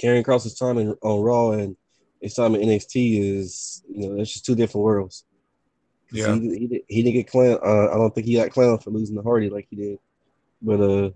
[0.00, 1.76] Karrion Kross's time in, on Raw and
[2.20, 5.24] his time in NXT is you know it's just two different worlds.
[6.12, 6.34] Yeah.
[6.34, 7.58] he, he, he didn't get clown.
[7.64, 9.98] Uh, I don't think he got clowned for losing the Hardy like he did,
[10.60, 11.10] but uh,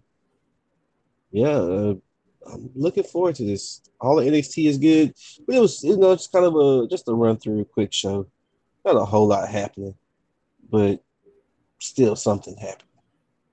[1.36, 1.94] yeah, uh,
[2.50, 3.82] I'm looking forward to this.
[4.00, 5.12] All the NXT is good,
[5.46, 8.26] but it was you know just kind of a just a run through quick show.
[8.86, 9.94] Not a whole lot happening,
[10.70, 11.02] but
[11.78, 12.88] still something happened.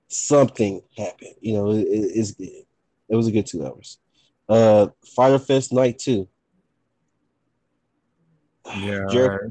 [0.08, 1.34] Something happened.
[1.40, 2.64] You know, it, it- it's good.
[3.10, 3.98] It was a good two hours.
[4.48, 6.26] Uh, Fyter Fest night two.
[8.78, 9.06] Yeah.
[9.10, 9.50] Jericho,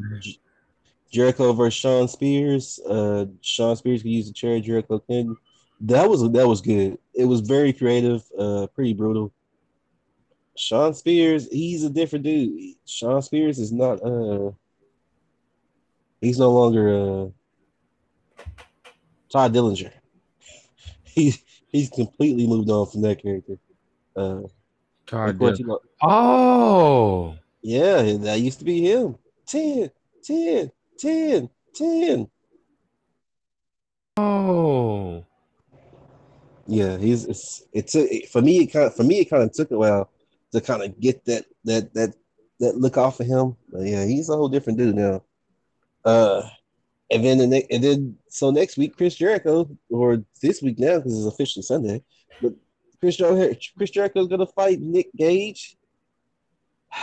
[1.12, 2.80] Jericho versus Shawn Spears.
[2.80, 4.60] Uh, Shawn Spears could use the chair.
[4.60, 5.38] Jericho couldn't.
[5.84, 6.98] That was that was good.
[7.14, 8.24] It was very creative.
[8.38, 9.34] Uh, pretty brutal.
[10.56, 12.76] Shawn Spears, he's a different dude.
[12.86, 14.02] Shawn Spears is not.
[14.02, 14.52] Uh,
[16.22, 17.28] he's no longer uh,
[19.30, 19.92] Todd Dillinger.
[21.06, 23.58] He's he's completely moved on from that character.
[24.16, 24.42] Uh,
[25.06, 25.60] Todd of course, Dillon.
[25.60, 27.36] you know, Oh.
[27.62, 29.16] yeah, that used to be him.
[29.46, 29.92] 10,
[30.24, 32.30] 10, 10, 10.
[34.18, 35.24] Oh.
[36.66, 38.62] Yeah, he's it's it's a, for me.
[38.62, 40.10] It kind of for me it kind of took a while
[40.54, 42.14] to kind of get that that that
[42.60, 43.56] that look off of him.
[43.70, 45.24] But yeah, he's a whole different dude now.
[46.06, 46.48] Uh,
[47.12, 50.98] and then the next and then so next week Chris Jericho or this week now
[50.98, 52.02] because it's officially Sunday,
[52.42, 52.54] but
[53.00, 55.76] Chris Jericho Chris Jericho's gonna fight Nick Gage.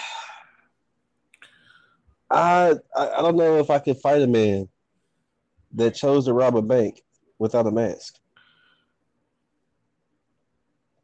[2.31, 4.69] I, I I don't know if I could fight a man
[5.75, 7.03] that chose to rob a bank
[7.39, 8.17] without a mask.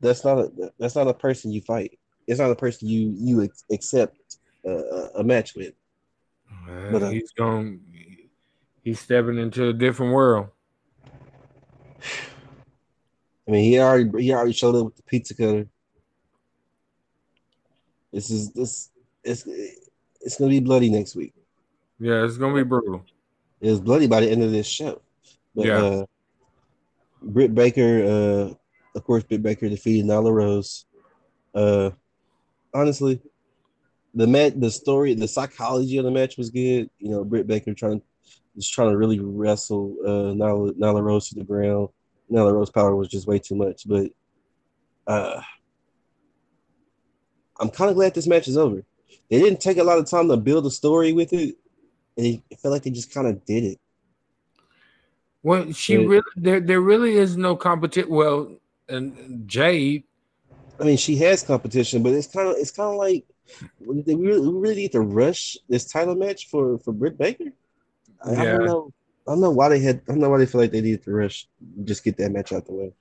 [0.01, 1.99] That's not a that's not a person you fight.
[2.27, 5.75] It's not a person you you ex- accept uh, a match with.
[6.67, 7.81] Man, But, uh, he's going.
[8.83, 10.49] He's stepping into a different world.
[13.49, 15.67] I mean, he already he already showed up with the pizza cutter.
[18.13, 18.91] This is this
[19.25, 19.45] it's
[20.21, 21.35] it's gonna be bloody next week.
[21.99, 23.05] Yeah, it's gonna be brutal.
[23.61, 25.01] It's bloody by the end of this show.
[25.55, 25.79] But Yeah.
[25.79, 26.07] uh
[27.23, 28.55] Britt Baker, uh
[28.97, 30.87] of course Britt Baker defeated Nyla Rose.
[31.55, 31.91] Uh
[32.75, 33.21] honestly,
[34.15, 36.91] the match the story, the psychology of the match was good.
[36.99, 38.03] You know, Britt Baker trying
[38.57, 41.91] just trying to really wrestle uh Nyla, Nyla Rose to the ground.
[42.33, 44.11] Nyla Rose power was just way too much, but
[45.07, 45.41] uh
[47.59, 48.83] I'm kind of glad this match is over.
[49.31, 51.57] They didn't take a lot of time to build a story with it.
[52.17, 53.81] And it felt like they just kind of did it.
[55.43, 56.61] Well, she really there.
[56.61, 58.11] There really is no competition.
[58.11, 60.05] Well, and Jade.
[60.79, 63.25] I mean, she has competition, but it's kind of it's kind of like
[63.81, 67.53] they really, we really need to rush this title match for for Britt Baker.
[68.25, 68.45] I, I Yeah.
[68.45, 68.93] don't know.
[69.27, 70.03] I don't know why they had.
[70.09, 71.49] I don't know why they feel like they needed to rush,
[71.85, 72.93] just get that match out the way.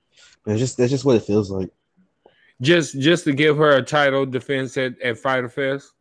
[0.46, 1.70] It's just that's just what it feels like.
[2.60, 5.92] Just just to give her a title defense at, at Fyter Fest.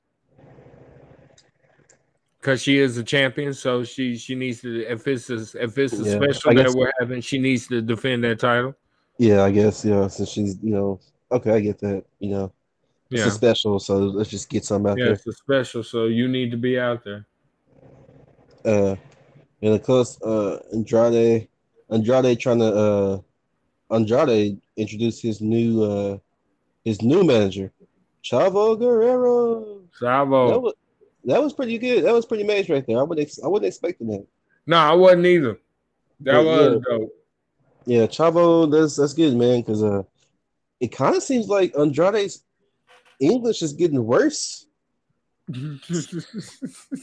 [2.39, 5.93] Because she is a champion, so she she needs to if it's a, if it's
[5.93, 8.75] a Yeah, special that we're having, she needs to defend that title.
[9.17, 9.86] Yeah, I guess.
[9.86, 10.99] Yeah, since she's you know
[11.32, 12.04] okay, I get that.
[12.19, 12.51] You know,
[13.12, 15.08] it's Yeah, a special, so let's just get something out there.
[15.08, 17.25] yeah, it's a special, so you need to be out there.
[18.63, 18.91] there.
[18.91, 18.95] Uh,
[19.62, 21.47] and of course, uh, Andrade,
[21.89, 23.19] Andrade trying to uh,
[23.91, 26.17] Andrade introduced his new uh,
[26.84, 27.71] his new manager,
[28.23, 29.82] Chavo Guerrero.
[30.01, 30.28] That
[30.62, 30.73] was
[31.25, 32.04] that was pretty good.
[32.06, 32.99] That was pretty amazing right there.
[32.99, 34.25] I would ex- I wasn't expecting that.
[34.67, 35.60] No, I wasn't either.
[36.21, 37.13] That But, was dope.
[37.85, 39.61] Yeah, Chavo, that's that's good, man.
[39.61, 40.03] Because uh,
[40.79, 42.43] it kind of seems like Andrade's
[43.19, 44.67] English is getting worse.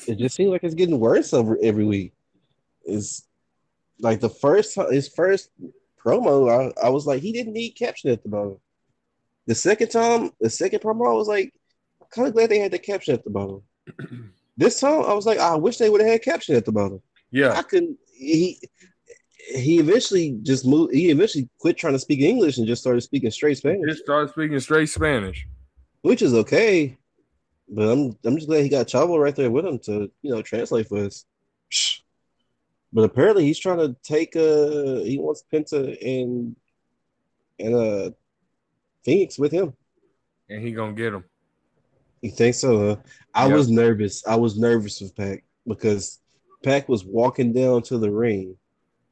[0.08, 2.12] It just seems like it's getting worse over every week.
[2.84, 3.24] It's
[4.00, 5.50] like the first his first
[6.04, 6.50] promo.
[6.50, 8.58] I, I was like, he didn't need caption at the bottom.
[9.46, 11.54] The second time, the second promo, I was like,
[12.10, 13.62] kind of glad they had the caption at the bottom.
[14.56, 17.00] this time, I was like, I wish they would have had caption at the bottom.
[17.30, 17.96] yeah, I couldn't.
[18.12, 18.60] He
[19.48, 20.94] he eventually just moved.
[20.94, 24.30] He eventually quit trying to speak English and just started speaking straight Spanish, just started
[24.30, 25.46] speaking straight Spanish.
[26.02, 26.96] which is okay.
[27.68, 30.42] But I'm I'm just glad he got Chavo right there with him to you know
[30.42, 31.24] translate for us.
[32.92, 36.54] But apparently he's trying to take a he wants Penta and
[37.58, 38.10] and uh
[39.06, 39.72] Fénix with him.
[40.50, 41.24] And he gonna get him.
[42.20, 42.88] You think so?
[42.88, 42.96] Huh?
[43.34, 43.54] I Yeah.
[43.54, 44.24] was nervous.
[44.26, 46.20] I was nervous with Pac because
[46.62, 48.56] Pac was walking down to the ring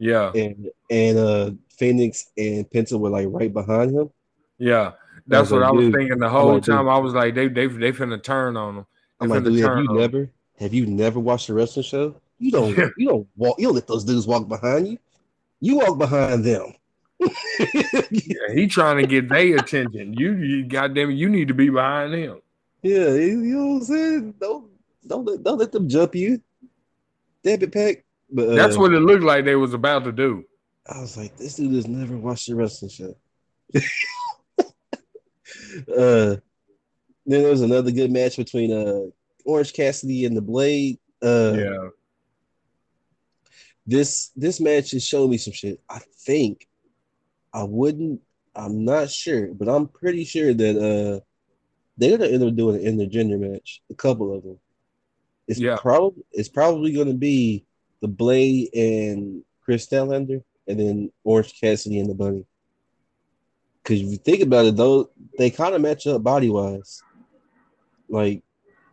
[0.01, 4.11] Yeah, and and uh Fénix and Penta were like right behind him.
[4.59, 4.93] yeah.
[5.27, 6.75] That's I what like, I was dude, thinking the whole like, dude.
[6.75, 6.89] time.
[6.89, 8.87] I was like, they they they finna turn on him.
[9.21, 9.97] They I'm like, dude, have you him.
[9.99, 12.17] never have you never watched a wrestling show?
[12.39, 14.99] You don't you don't walk you don't let those dudes walk behind you.
[15.61, 16.75] You walk behind them.
[18.11, 20.15] Yeah, he trying to get their attention.
[20.15, 22.41] You, you goddamn, it, you need to be behind him.
[22.83, 24.35] yeah, you, know what I'm saying?
[24.41, 24.71] Don't
[25.07, 26.41] don't let don't let them jump you.
[27.45, 28.05] Damn it, Pac.
[28.33, 30.45] But uh, That's what it looked like they was about to do.
[30.87, 33.15] I was like, this dude has never watched the wrestling show.
[35.97, 36.37] uh,
[37.27, 39.01] then there was another good match between uh
[39.45, 40.99] Orange Cassidy and the Blade.
[41.23, 41.89] Uh, Yeah.
[43.87, 45.81] this this match is showing me some shit.
[45.89, 46.69] I think
[47.53, 48.21] I wouldn't.
[48.55, 51.21] I'm not sure, but I'm pretty sure that uh
[51.97, 53.83] they're gonna end up doing an intergender match.
[53.91, 54.59] A couple of them.
[55.47, 55.77] It's Yeah.
[55.77, 57.65] probably it's probably gonna be
[58.01, 62.45] the Blade and Kris Statlander, and then Orange Cassidy and the Bunny.
[63.83, 67.03] Because if you think about it, though, they kind of match up body wise.
[68.09, 68.43] Like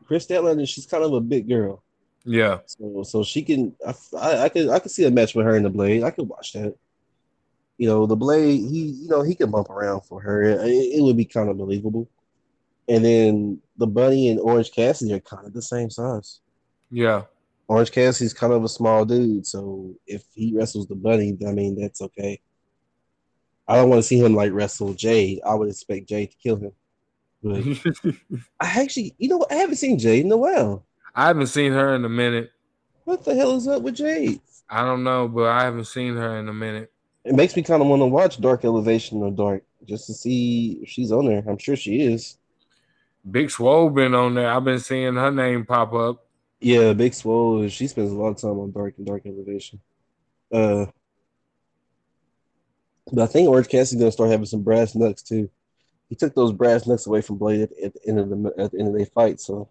[0.06, 1.84] Kris Statlander, she's kind of a big girl.
[2.24, 2.60] Yeah.
[2.66, 3.76] So, so she can.
[3.86, 6.04] I, I, I could, I could see a match with her and the Blade.
[6.04, 6.76] I could watch that.
[7.78, 8.60] You know, the Blade.
[8.60, 10.44] He, you know, he can bump around for her.
[10.44, 12.10] It, it would be kind of believable.
[12.90, 16.40] And then the Bunny and Orange Cassidy are kind of the same size.
[16.90, 17.24] Yeah.
[17.68, 21.80] Orange Cassidy's kind of a small dude, so if he wrestles the Bunny, I mean
[21.80, 22.40] that's okay.
[23.68, 25.42] I don't want to see him like wrestle Jade.
[25.46, 26.72] I would expect Jade to kill him.
[27.44, 27.64] But
[28.60, 29.46] I actually, you know.
[29.52, 30.86] I haven't seen Jade in a while.
[31.14, 32.52] I haven't seen her in a minute.
[33.04, 34.40] What the hell is up with Jade?
[34.70, 36.92] I don't know, but I haven't seen her in a minute.
[37.24, 40.80] It makes me kind of want to watch Dark Elevation or Dark just to see
[40.82, 41.44] if she's on there.
[41.48, 42.38] I'm sure she is.
[43.30, 44.50] Big Swole been on there.
[44.50, 46.27] I've been seeing her name pop up.
[46.60, 47.68] Yeah, Big Swole.
[47.68, 49.80] She spends a lot of time on Dark and Dark Elevation.
[50.52, 50.88] Uh,
[53.12, 55.50] but I think Orange Cassidy's gonna start having some brass knucks too.
[56.10, 58.72] He took those brass knucks away from Blade at, at the end of the at
[58.72, 59.70] the end of their fight, so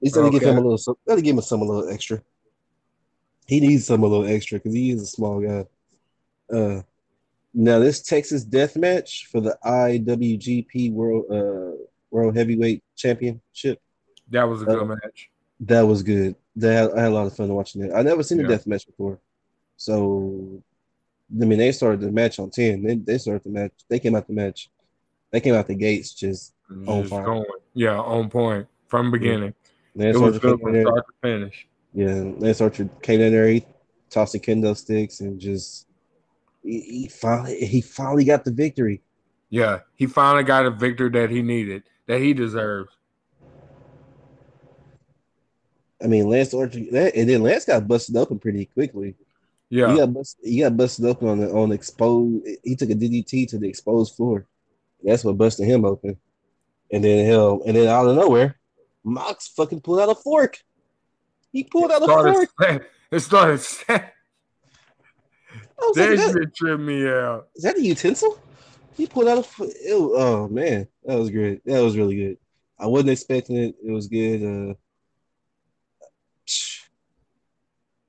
[0.00, 0.68] he's gonna give him a Okay.
[0.68, 0.96] little.
[1.06, 2.22] Gotta give him some a little extra.
[3.46, 5.66] He needs some a little extra because he is a small guy.
[6.54, 6.82] Uh,
[7.54, 11.76] now this Texas Death Match for the IWGP World uh
[12.10, 13.80] World Heavyweight Championship.
[14.30, 15.30] That was a good Uh, match.
[15.60, 16.36] That was good.
[16.56, 17.92] That I had a lot of fun watching it.
[17.94, 19.18] I never seen a death match before,
[19.76, 20.62] so
[21.30, 22.82] I mean they started the match on ten.
[22.82, 23.72] They they started the match.
[23.88, 24.70] They came out the match.
[25.30, 26.54] They came out the gates just.
[26.86, 27.24] on Just fire.
[27.24, 27.44] going.
[27.74, 29.54] Yeah, on point from beginning.
[29.94, 31.66] Lance It was good from start to finish.
[31.94, 33.64] Yeah, Lance Archer came in there, he
[34.10, 35.86] tossing kendo sticks, and just
[36.62, 39.02] he, he finally he finally got the victory.
[39.48, 42.92] Yeah, he finally got a victor that he needed, that he deserves.
[46.02, 49.14] I mean, Lance Archer, and then Lance got busted open pretty quickly.
[49.68, 52.46] Yeah, He got bust, he got busted open on the on exposed.
[52.62, 54.46] He took a DDT to the exposed floor.
[55.02, 56.16] That's what busted him open.
[56.92, 58.58] And then hell, and then out of nowhere,
[59.02, 60.58] Mox fucking pulled out a fork.
[61.52, 62.88] He pulled out a fork.
[63.10, 63.60] it started.
[65.78, 67.48] Was like, That that, shit tripped me out.
[67.54, 68.38] is that a utensil?
[68.96, 69.64] He pulled out a.
[69.84, 71.64] Ew, oh man, that was great.
[71.66, 72.38] That was really good.
[72.78, 73.74] I wasn't expecting it.
[73.84, 74.42] It was good.
[74.42, 74.74] Uh,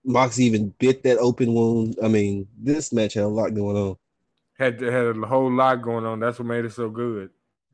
[0.08, 1.98] Mox even bit that open wound.
[2.02, 3.98] I mean, this match had a lot going on.
[4.58, 6.20] Had had a whole lot going on.
[6.22, 7.30] That's what made it so good.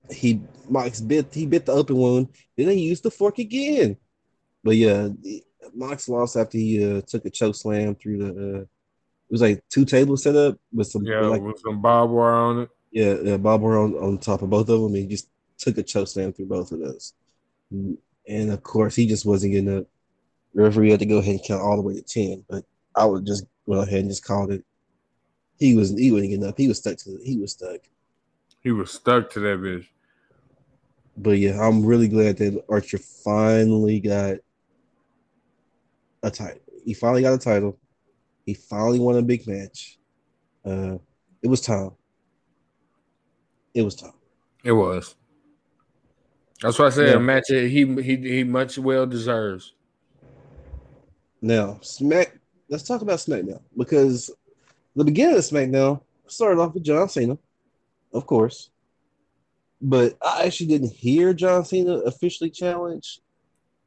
[0.09, 2.29] he Mox bit he bit the open wound.
[2.57, 3.97] Then he used the fork again.
[4.63, 5.09] But yeah,
[5.75, 8.29] Mox lost after he uh, took a choke slam through the.
[8.57, 12.13] Uh, it was like two tables set up with some Yeah, like with some barbed
[12.13, 12.69] wire on it.
[12.91, 14.95] yeah, yeah bob wire on, on top of both of them.
[14.95, 17.13] He just took a choke slam through both of those.
[17.71, 19.85] And of course, he just wasn't getting up.
[20.53, 22.63] Referee had to go ahead and count all the way to ten, but
[22.95, 24.63] I would just go ahead and just called it.
[25.57, 26.57] He was he wasn't getting up.
[26.57, 27.81] He was stuck to he was stuck.
[28.61, 29.87] He was stuck to that bitch.
[31.17, 34.37] But yeah, I'm really glad that Archer finally got
[36.23, 36.59] a title.
[36.85, 37.77] He finally got a title.
[38.45, 39.99] He finally won a big match.
[40.65, 40.97] Uh,
[41.41, 41.91] it was time.
[43.73, 44.13] It was time.
[44.63, 45.15] It was.
[46.61, 47.15] That's why I said Yeah.
[47.15, 49.73] a match that he he he much well deserves.
[51.43, 52.39] Now, Smack.
[52.69, 54.31] Let's talk about SmackDown because
[54.95, 57.37] the beginning of SmackDown started off with John Cena,
[58.13, 58.69] of course.
[59.81, 63.19] But I actually didn't hear John Cena officially challenge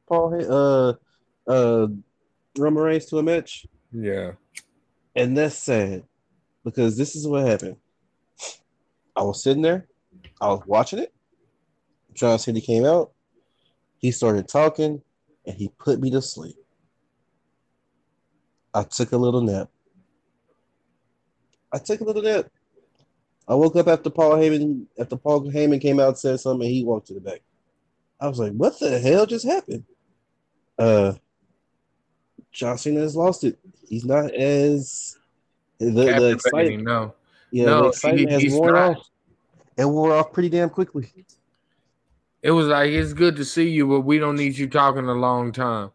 [0.06, 1.88] Paul, uh, uh,
[2.58, 3.66] Roman Reigns to a match.
[3.90, 4.32] Yeah.
[5.16, 6.04] And that's sad
[6.62, 7.76] because this is what happened.
[9.16, 9.88] I was sitting there,
[10.42, 11.14] I was watching it.
[12.12, 13.12] John Cena came out,
[13.96, 15.00] he started talking,
[15.46, 16.56] and he put me to sleep.
[18.76, 19.70] I took a little nap.
[21.72, 22.46] I took a little nap.
[23.48, 26.74] I woke up after Paul Heyman after Paul Heyman came out and said something, and
[26.74, 27.40] he walked to the back.
[28.20, 29.84] I was like, what the hell just happened?
[30.78, 31.14] Uh
[32.52, 33.58] John Cena has lost it.
[33.88, 35.16] He's not as
[35.78, 36.84] the, the excitement.
[36.84, 37.14] no.
[37.50, 38.96] Yeah, No, the excitement he- has worn not.
[38.98, 39.06] off.
[39.78, 41.12] It wore off pretty damn quickly.
[42.42, 45.12] it was like it's good to see you, but we don't need you talking a
[45.14, 45.90] long time.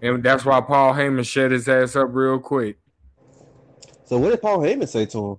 [0.00, 2.78] And that's why Paul Heyman shut his ass up real quick.
[4.04, 5.36] So what did Paul Heyman say to him?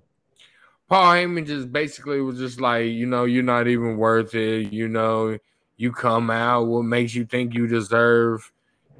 [0.89, 4.73] Paul Heyman just basically was just like, you know, you're not even worth it.
[4.73, 5.37] You know,
[5.77, 8.51] you come out, what makes you think you deserve?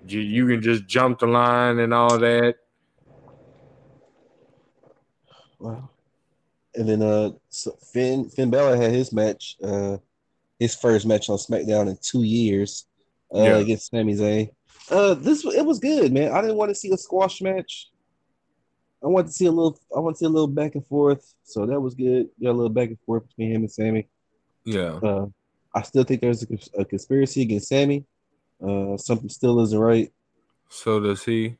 [0.07, 2.55] You, you can just jump the line and all that.
[5.60, 5.89] Wow.
[6.76, 9.97] And then uh so Finn Finn Balor had his match, uh
[10.57, 12.86] his first match on SmackDown in two years
[13.36, 13.57] uh yeah.
[13.57, 14.49] against Sami Zayn.
[14.90, 16.32] Uh this it was good, man.
[16.32, 17.90] I didn't want to see a squash match.
[19.04, 21.34] I want to see a little I want to see a little back and forth.
[21.44, 22.30] So that was good.
[22.42, 24.08] Got a little back and forth between him and Sami.
[24.66, 25.00] Yeah.
[25.04, 25.28] Uh
[25.74, 28.06] I still think there's a, a conspiracy against Sami.
[28.62, 30.12] Uh something still isn't right.
[30.70, 31.58] So does he.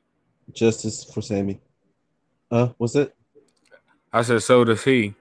[0.54, 1.60] Justice for Sami.
[2.52, 3.16] Uh, what's it?
[4.12, 5.14] I said, so does he.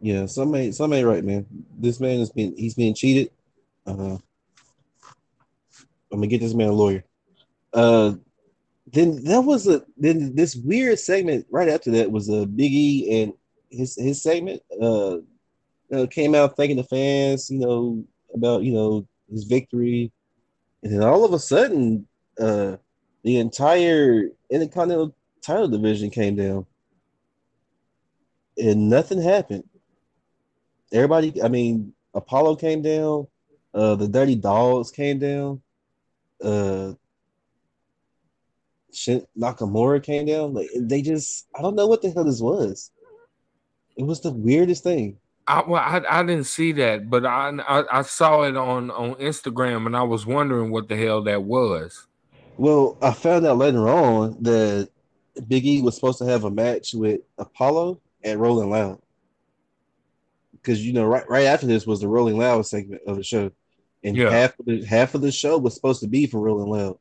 [0.00, 1.46] Yeah, some ain't some ain't right, man.
[1.78, 3.30] This man has been he's being cheated.
[3.86, 4.18] Uh,
[6.12, 7.04] I'm gonna get this man a lawyer.
[7.72, 8.14] Uh,
[8.86, 13.32] then that was a then this weird segment right after that was a Biggie and
[13.70, 14.62] his his segment.
[14.80, 15.18] Uh,
[15.92, 18.04] uh, came out thanking the fans, you know,
[18.34, 20.12] about you know his victory,
[20.82, 22.06] and then all of a sudden,
[22.40, 22.76] uh,
[23.22, 26.66] the entire Intercontinental title division came down
[28.58, 29.64] and nothing happened.
[30.92, 33.26] Everybody, I mean, Apollo came down,
[33.74, 35.60] uh, the Dirty Dogs came down,
[36.42, 36.92] uh,
[38.92, 40.54] Shin- Nakamura came down.
[40.54, 42.90] Like they just, I don't know what the hell this was.
[43.96, 45.18] It was the weirdest thing.
[45.48, 49.14] I well, I, I didn't see that, but I, I I saw it on on
[49.14, 52.06] Instagram, and I was wondering what the hell that was.
[52.56, 54.88] Well, I found out later on that
[55.46, 59.00] Big E was supposed to have a match with Apollo, at Rolling Loud.
[60.52, 63.50] Because you know, right right after this was the Rolling Loud segment of the show,
[64.06, 64.30] and yeah.
[64.30, 66.98] half of the half of the show was supposed to be for Rolling Loud.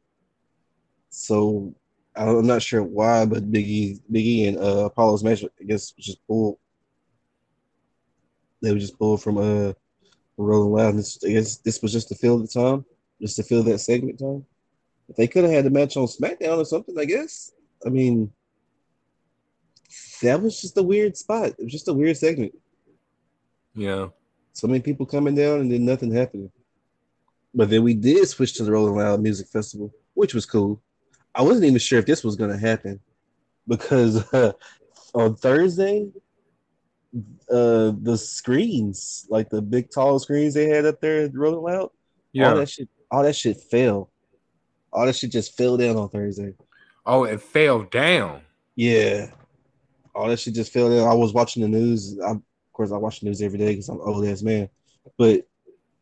[1.09, 1.75] So
[2.15, 6.27] I'm not sure why, but Biggie Biggie and uh, Apollo's match, I guess, was just
[6.27, 6.57] pulled.
[8.61, 9.73] They were just pulled from uh
[10.37, 10.97] Rolling Loud.
[10.97, 12.83] This, I guess this was just to fill the time,
[13.21, 14.43] just to fill that segment time.
[15.07, 17.51] If they could have had the match on SmackDown or something, I guess.
[17.85, 18.31] I mean,
[20.23, 21.49] that was just a weird spot.
[21.49, 22.57] It was just a weird segment.
[23.75, 24.07] Yeah.
[24.53, 26.51] So many people coming down and then nothing happening.
[27.55, 30.81] But then we did switch to the Rolling Loud Music Festival, which was cool.
[31.33, 32.99] I wasn't even sure if this was going to happen
[33.67, 34.51] because uh,
[35.13, 36.09] on Thursday,
[37.49, 41.91] uh, the screens, like the big tall screens they had up there Rolling Loud,
[42.33, 44.11] yeah, all that shit, all that shit fell.
[44.91, 46.53] All that shit just fell down on Thursday.
[47.05, 48.41] Oh, it fell down.
[48.75, 49.27] Yeah,
[50.13, 51.07] all that shit just fell down.
[51.07, 52.19] I was watching the news.
[52.19, 52.41] I, of
[52.73, 54.69] course, I watch the news every day because I'm old ass man.
[55.17, 55.47] But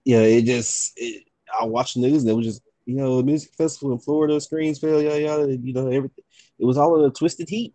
[0.06, 1.26] yeah, it just it,
[1.60, 4.40] I watched the news and it was just you know a music festival in Florida,
[4.42, 5.58] screens fell, yada yada.
[5.58, 6.24] You know everything.
[6.60, 7.74] It was all in a twisted heat.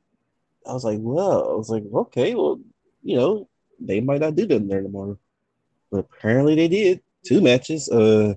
[0.67, 2.61] I was like, well, I was like, okay, well,
[3.03, 3.49] you know,
[3.81, 5.19] they might not do them there tomorrow,
[5.91, 7.01] but apparently they did.
[7.25, 7.89] Two matches.
[7.89, 8.35] Uh,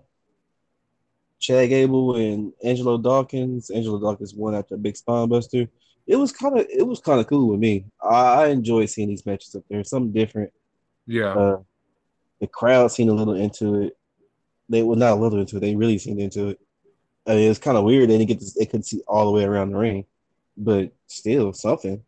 [1.39, 3.69] Chad Gable and Angelo Dawkins.
[3.69, 5.67] Angelo Dawkins won after a big spine buster
[6.07, 7.85] it was kind of it was kind of cool with me.
[8.03, 9.83] I, I enjoy seeing these matches up there.
[9.83, 10.51] Something different.
[11.07, 11.33] Yeah.
[11.33, 11.57] Uh,
[12.39, 13.97] the crowd seemed a little into it.
[14.71, 15.59] They were not a little into it.
[15.59, 16.59] They really seemed into it.
[17.27, 18.09] I mean, it's kind of weird.
[18.09, 20.05] They didn't get this, they couldn't see all the way around the ring,
[20.57, 22.01] but still something.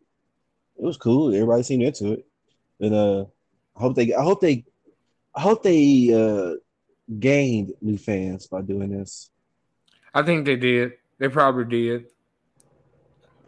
[0.76, 1.32] It was cool.
[1.32, 2.26] Everybody seemed into it,
[2.80, 3.24] and uh,
[3.76, 4.12] I hope they.
[4.12, 4.64] I hope they.
[5.34, 6.56] I hope they uh
[7.20, 9.30] gained new fans by doing this.
[10.12, 10.92] I think they did.
[11.18, 12.06] They probably did.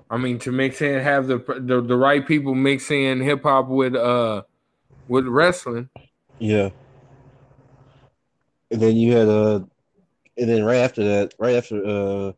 [0.09, 3.69] I mean, to mix in, have the the, the right people mix in hip hop
[3.69, 4.43] with uh
[5.09, 5.89] with wrestling.
[6.39, 6.71] Yeah.
[8.77, 9.61] And then you had uh
[10.37, 12.33] and then right after that, right after uh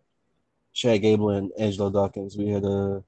[0.72, 3.00] Chad Gable and Angelo Dawkins, we had uh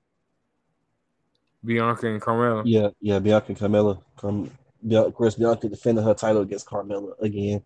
[1.64, 2.62] Bianca and Carmella.
[2.64, 4.02] Yeah, yeah, Bianca and Carmella.
[4.16, 4.50] Carm-
[4.92, 7.62] of course, Bianca defended her title against Carmella again.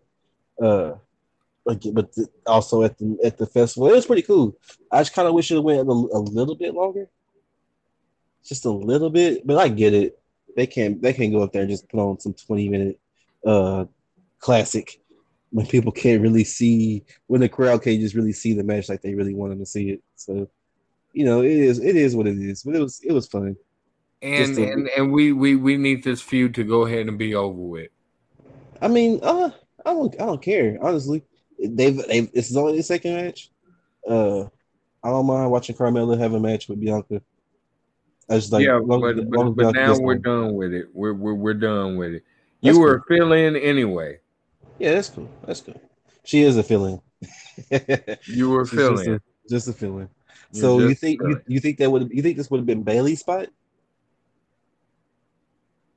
[0.61, 0.97] Uh,
[1.65, 4.55] like, but the, also at the at the festival, it was pretty cool.
[4.91, 7.09] I just kind of wish it went a, a, little bit longer,
[8.45, 9.47] just a little bit.
[9.47, 10.19] But I get it.
[10.55, 12.99] They can't they can't go up there and just put on some twenty minute
[13.43, 13.85] uh
[14.37, 15.01] classic
[15.55, 19.01] when people can't really see when the crowd can't just really see the match like
[19.01, 20.03] they really want them to see it.
[20.17, 20.49] So,
[21.13, 22.63] you know, it is it is what it is.
[22.63, 23.55] But it was it was fun.
[24.21, 27.35] And to, and and we we we need this feud to go ahead and be
[27.35, 27.89] over with.
[28.81, 29.49] I mean, uh,
[29.85, 31.23] I don't I don't care honestly
[31.57, 33.49] they've they've this is only the second match.
[34.05, 34.41] Uh,
[35.05, 37.21] I don't mind watching Carmella have a match with Bianca.
[38.29, 40.87] I just like yeah, long, but, but, but now we're done with it.
[40.93, 42.23] We're, we're we're done with it.
[42.59, 43.17] You That's were cool.
[43.17, 44.19] feeling anyway.
[44.79, 45.29] Yeah, that's cool.
[45.45, 45.79] That's cool.
[46.23, 47.01] She is a feeling.
[48.27, 50.09] You were She's just a, just a feeling.
[50.51, 52.83] You're So you think you, you think that would you think this would have been
[52.83, 53.47] Bayley's spot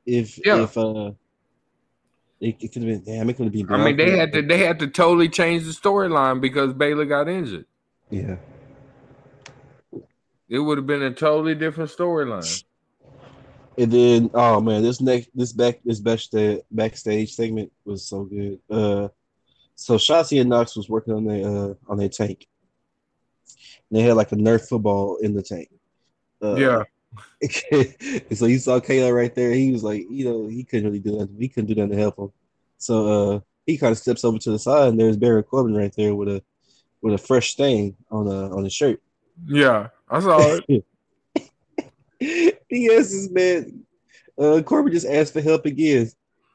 [0.07, 0.63] if Yeah.
[0.63, 1.13] if uh
[2.41, 3.71] it, it could have been damn it could have been.
[3.71, 7.29] I mean, they had to they had to totally change the storyline because Bayley got
[7.29, 7.67] injured.
[8.11, 8.37] yeah.
[10.49, 12.65] It would have been a totally different storyline.
[13.79, 18.59] And then, oh man, this next, this back, this backstage backstage segment was so good.
[18.69, 19.09] Uh,
[19.77, 22.49] so Shotzi and Nox was working on their uh on their tank.
[23.91, 25.71] And they had like a Nerf football in the tank.
[26.43, 26.83] Uh, Yeah,
[28.35, 29.53] so you saw Kayla right there.
[29.53, 31.31] He was like, you know, he couldn't really do that.
[31.39, 32.33] He couldn't do nothing to help him.
[32.79, 35.95] So uh, he kind of steps over to the side, and there's Baron Corbin right
[35.97, 36.43] there with a
[37.01, 39.01] with a fresh stain on a on his shirt.
[39.47, 40.85] yeah, I saw it.
[42.69, 43.85] he is this man,
[44.39, 46.11] uh, Corbin just asked for help again.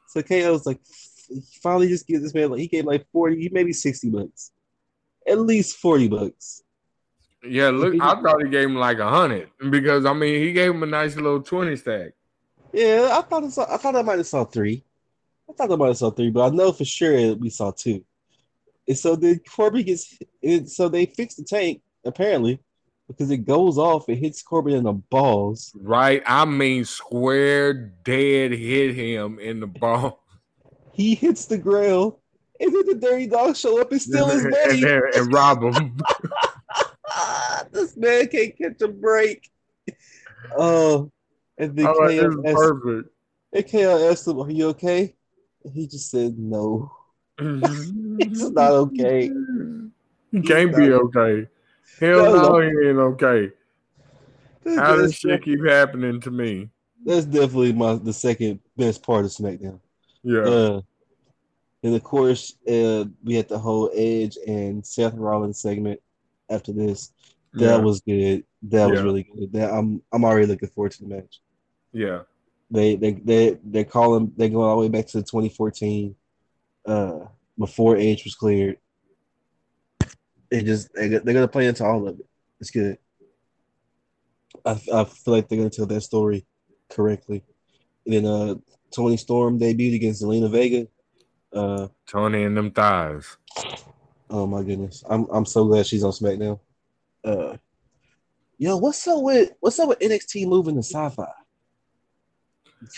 [0.07, 0.79] So KO was like,
[1.27, 4.51] he finally just give this man, like, he gave like 40, maybe 60 bucks.
[5.27, 6.63] At least 40 bucks.
[7.45, 10.71] Yeah, look, I thought he gave him like a hundred because I mean he gave
[10.71, 12.13] him a nice little twenty stack.
[12.71, 14.83] Yeah, I thought, saw, I thought I might have saw three.
[15.49, 18.03] I thought I might have saw three, but I know for sure we saw two.
[18.87, 22.59] And so then Corbin gets, and so they fix the tank, apparently,
[23.17, 25.71] because it goes off, it hits Corbin in the balls.
[25.75, 30.23] Right, I mean square dead hit him in the ball.
[30.91, 32.13] He hits the ground,
[32.59, 34.83] and then the dirty dog show up and steal his money.
[34.83, 35.97] and, and rob him.
[37.71, 39.49] This man can't catch a break.
[40.55, 41.11] Oh,
[41.57, 43.09] and then KO this is asked, perfect.
[43.53, 45.15] and KO asked him, "Are you okay?"
[45.63, 46.91] And he just said, "No."
[47.39, 49.31] It's not okay.
[50.31, 51.47] He can't be okay.
[51.99, 53.51] Hell No, no, he ain't okay.
[54.65, 56.69] How That's, this shit keep happening to me?
[57.05, 59.79] that's definitely my the second best part of SmackDown.
[60.23, 60.81] Yeah, Uh,
[61.83, 65.99] and of course, uh, we had the whole Edge and Seth Rollins segment
[66.49, 67.11] after this.
[67.53, 68.45] That yeah, was good.
[68.63, 69.53] That was really good.
[69.53, 71.41] That, I'm I'm already looking forward to the match.
[71.91, 72.21] yeah.
[72.71, 76.15] They they they they're calling they're going all the way back to 2014,
[76.87, 77.19] uh,
[77.59, 78.77] before Edge was cleared.
[80.53, 82.25] They just they, they're gonna play into all of it.
[82.59, 82.99] It's good.
[84.63, 86.45] I I feel like they're gonna tell that story
[86.91, 87.43] correctly.
[88.05, 88.55] And then uh,
[88.91, 90.87] Toni Storm debuted against Zelina Vega.
[91.51, 93.35] Uh, Toni and them thighs.
[94.29, 96.59] oh my goodness, I'm I'm so glad she's on SmackDown.
[97.23, 97.57] Uh,
[98.59, 101.31] yo, what's up with what's up with NXT moving to Sci-Fi?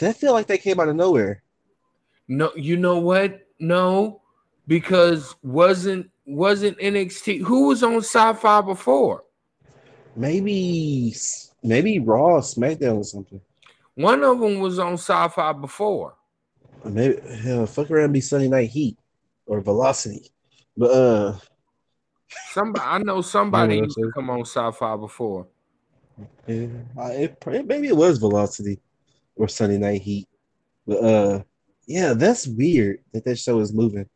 [0.01, 1.41] That feel like they came out of nowhere.
[2.27, 3.47] No, you know what?
[3.61, 4.23] No,
[4.67, 9.23] because wasn't wasn't NXT who was on Sci-Fi before?
[10.15, 11.13] Maybe
[11.63, 13.41] maybe Raw, SmackDown, or something.
[13.95, 16.15] One of them was on Sci-Fi before.
[16.83, 18.97] Maybe hell, fuck around, be Sunday Night Heat
[19.45, 20.31] or Velocity.
[20.77, 21.37] But uh,
[22.51, 25.47] Somebody I know somebody used to come on Sci-Fi before.
[26.47, 26.67] yeah,
[26.97, 28.79] it, maybe it was Velocity
[29.35, 30.27] or Sunday Night Heat.
[30.85, 31.43] But uh,
[31.87, 34.07] yeah, that's weird that that show is moving.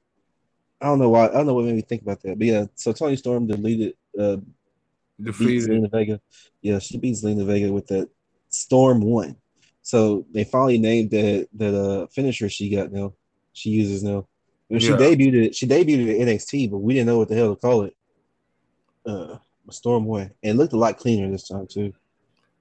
[0.82, 1.26] I don't know why.
[1.26, 2.38] I don't know what made me think about that.
[2.38, 5.70] But yeah, so Toni Storm deleted uh beat Defeated.
[5.70, 6.22] Zelina Vega.
[6.62, 8.10] Yeah, she beats Zelina Vega with that
[8.50, 9.36] Storm one.
[9.82, 13.14] So they finally named that that uh finisher she got now.
[13.54, 14.28] She uses now.
[14.78, 15.56] She debuted it.
[15.56, 17.96] She debuted it at NXT, but we didn't know what the hell to call it.
[19.06, 19.38] Uh,
[19.72, 21.94] Storm one, and it looked a lot cleaner this time too.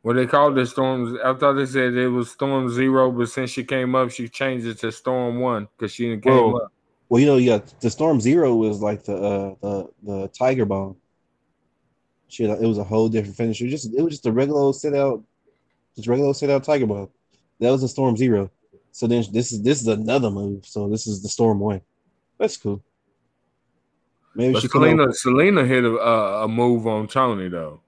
[0.02, 1.18] What they called it Storm.
[1.22, 4.66] I thought they said it was Storm Zero, but since she came up, she changed
[4.66, 6.56] it to Storm One because she didn't came Whoa.
[6.56, 6.72] up.
[7.08, 10.96] Well, you know, yeah, the Storm Zero was like the uh the the Tiger Bomb.
[12.28, 13.66] She had, it was a whole different finisher.
[13.66, 15.22] Just it was just a regular old sit out,
[15.96, 17.08] just regular sit out Tiger Bomb.
[17.60, 18.50] That was the Storm Zero.
[18.92, 20.66] So then this is this is another move.
[20.66, 21.80] So this is the Storm One.
[22.38, 22.82] That's cool.
[24.34, 27.80] Maybe But she Zelina, Zelina hit a, a, a move on Toni though.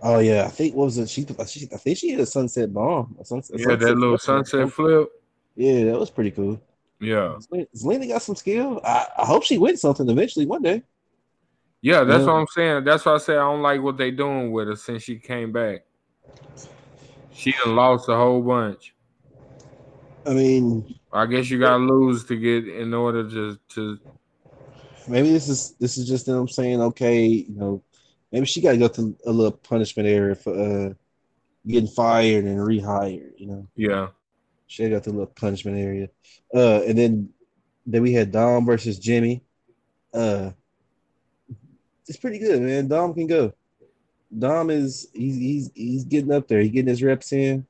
[0.00, 1.08] Oh yeah, I think what was it?
[1.08, 3.16] She, she I think she hit a sunset bomb.
[3.20, 5.08] A sunset, a Yeah, that little sunset flip.
[5.56, 6.60] Yeah, that was pretty cool.
[7.00, 7.36] Yeah,
[7.76, 8.80] Zelina got some skill.
[8.84, 10.82] I, I hope she wins something eventually one day.
[11.80, 12.04] yeah.
[12.04, 12.32] That's Yeah.
[12.32, 12.84] what I'm saying.
[12.84, 15.52] That's why I say I don't like what they doing with her since she came
[15.52, 15.84] back.
[17.32, 18.94] She done lost a whole bunch.
[20.26, 23.98] I mean, I guess you gotta lose to get in order to to.
[25.06, 27.82] maybe this is this is just them saying, okay, you know,
[28.32, 30.92] maybe she got to go through a little punishment area for uh
[31.66, 33.30] getting fired and rehired.
[33.38, 34.08] You know, Yeah,
[34.68, 36.08] she got the little punishment area.
[36.54, 37.30] Uh, and then
[37.86, 39.42] then we had Dom versus Jimmy.
[40.14, 40.50] Uh,
[42.06, 42.86] it's pretty good, man.
[42.86, 43.52] Dom can go.
[44.38, 46.60] Dom is he's he's he's getting up there.
[46.60, 47.66] He's getting his reps in.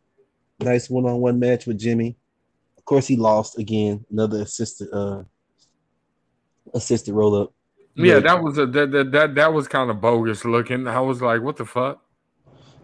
[0.61, 2.17] Nice one on one match with Jimmy.
[2.77, 4.05] Of course, he lost again.
[4.11, 4.93] Another assistant.
[4.93, 5.23] Uh,
[6.75, 7.53] assisted roll up.
[7.95, 10.87] Yeah, that was a that that that, that was kind of bogus looking.
[10.87, 12.03] I was like, what the fuck?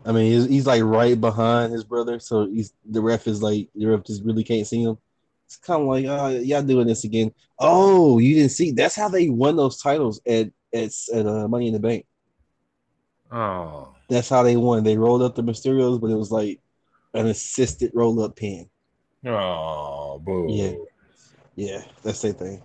[0.05, 3.69] I mean, he's, he's like right behind his brother, so he's the ref is like
[3.75, 4.99] the ref just really can't see him.
[5.47, 7.33] It's kind of like, oh, y'all doing this again.
[7.59, 8.73] Oh, you didn't see?
[8.73, 12.07] That's how they won those titles at at, at uh, Money in the Bank.
[13.33, 14.85] Oh, That's how they won.
[14.85, 16.61] They rolled up the Mysterios, but it was like
[17.15, 18.69] an assisted roll up pin.
[19.27, 20.47] oh, boo.
[20.49, 20.73] Yeah,
[21.57, 22.63] yeah, that's their thing.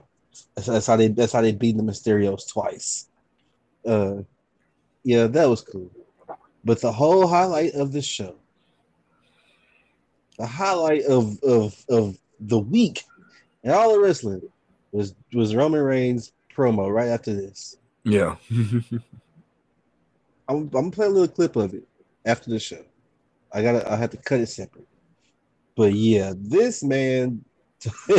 [0.55, 3.07] That's, that's how they that's how they beat the Mysterios twice.
[3.85, 4.23] Uh,
[5.03, 5.89] yeah, that was cool.
[6.63, 8.35] But the whole highlight of the show,
[10.37, 13.03] the highlight of of of the week
[13.63, 14.41] and all the wrestling
[14.91, 17.77] was was Roman Reigns promo right after this.
[18.03, 18.35] yeah.
[20.49, 21.87] I'm, I'm gonna play a little clip of it
[22.25, 22.83] after the show.
[23.53, 24.87] I gotta I have to cut it separate.
[25.75, 27.45] But yeah, this man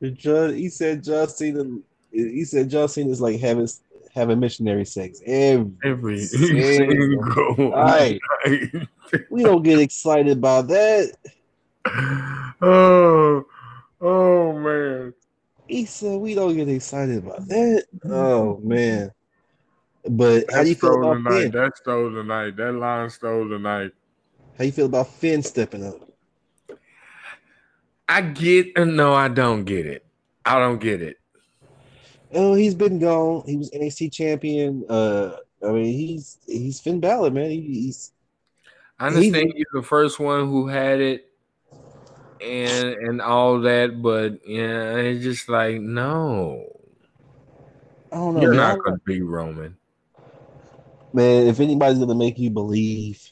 [0.00, 1.64] he said John Cena
[2.10, 3.68] he said John Cena is like having
[4.18, 5.20] having missionary sex.
[5.24, 8.20] Every, Every single night.
[8.44, 8.88] night.
[9.30, 11.14] we don't get excited about that.
[12.60, 13.46] oh,
[14.00, 15.14] oh man.
[15.66, 17.84] He said we don't get excited about that.
[18.04, 19.12] Oh man.
[20.08, 21.42] But how do you feel about night.
[21.42, 21.50] Finn?
[21.52, 22.56] That stole the night.
[22.56, 23.92] That line stole the night.
[24.56, 26.08] How you feel about Finn stepping up?
[28.08, 30.04] I get no, I don't get it.
[30.44, 31.18] I don't get it.
[32.34, 33.42] Oh, he's been gone.
[33.46, 34.84] He was NXT champion.
[34.88, 37.50] Uh, I mean, he's he's Finn Balor, man.
[37.50, 38.12] He, he's
[38.98, 41.30] I understand you're the first one who had it
[42.40, 46.66] and and all that, but yeah, it's just like no.
[48.10, 48.76] I don't know, You're man.
[48.76, 49.76] Not gonna be Roman.
[51.12, 53.22] Man, if anybody's gonna make you believe,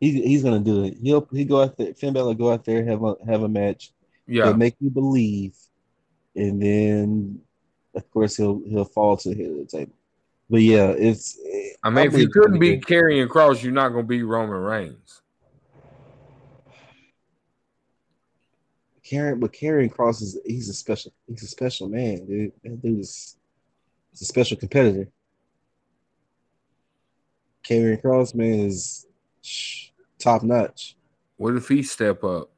[0.00, 0.96] he's he's gonna do it.
[1.02, 1.94] He'll he go out there.
[1.94, 3.92] Finn Balor go out there have a have a match.
[4.26, 4.52] Yeah.
[4.52, 5.56] Make you believe,
[6.36, 7.40] and then
[7.94, 9.94] of course he'll he'll fall to the head of the table.
[10.50, 11.38] But yeah, it's.
[11.82, 15.22] I mean, if you couldn't be Karrion Kross, you're not gonna be Roman Reigns.
[19.08, 22.52] Karrion, but Karrion Kross is he's a special he's a special man, dude.
[22.62, 23.36] That dude is
[24.10, 25.08] he's a special competitor.
[27.66, 29.06] Karrion Kross, man, is
[30.18, 30.96] top notch.
[31.36, 32.50] What if he step up?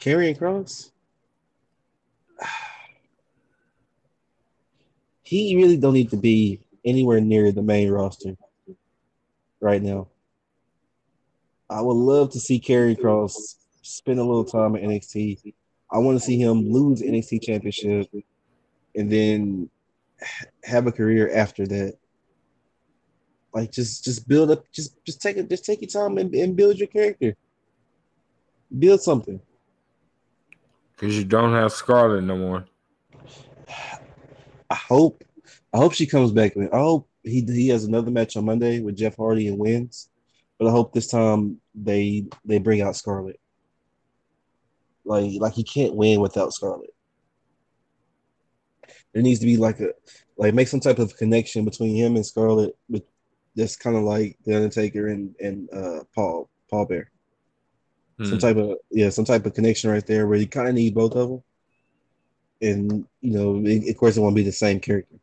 [0.00, 0.90] Karrion Kross,
[5.34, 8.36] he really don't need to be anywhere near the main roster
[9.60, 10.06] right now.
[11.68, 15.54] I would love to see Karrion Kross spend a little time at NXT.
[15.90, 18.08] I want to see him lose NXT championship
[18.94, 19.68] and then
[20.62, 21.94] have a career after that.
[23.52, 26.54] Like just just build up, just just take it, just take your time and, and
[26.54, 27.36] build your character.
[28.78, 29.40] Build something.
[30.94, 32.66] Because you don't have Scarlett no more.
[34.74, 35.22] I hope
[35.72, 36.56] I hope she comes back.
[36.56, 40.08] I hope he he has another match on Monday with Jeff Hardy and wins.
[40.58, 43.38] But I hope this time they they bring out Scarlett.
[45.04, 46.92] Like like he can't win without Scarlett.
[49.12, 49.90] There needs to be like a
[50.36, 53.04] like make some type of connection between him and Scarlett, but
[53.54, 57.10] that's kind of like the Undertaker and and uh, Paul Paul Bearer.
[58.18, 58.24] Hmm.
[58.24, 60.94] Some type of yeah, some type of connection right there where you kind of need
[60.94, 61.42] both of them.
[62.64, 65.16] And you know, of course, it won't be the same character,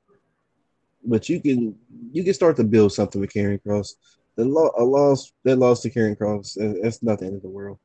[1.03, 1.75] but you can
[2.11, 3.95] you can start to build something with Karrion Kross.
[4.35, 7.41] The lo- a loss that loss to Karrion Kross, uh, that's not the end of
[7.41, 7.79] the world.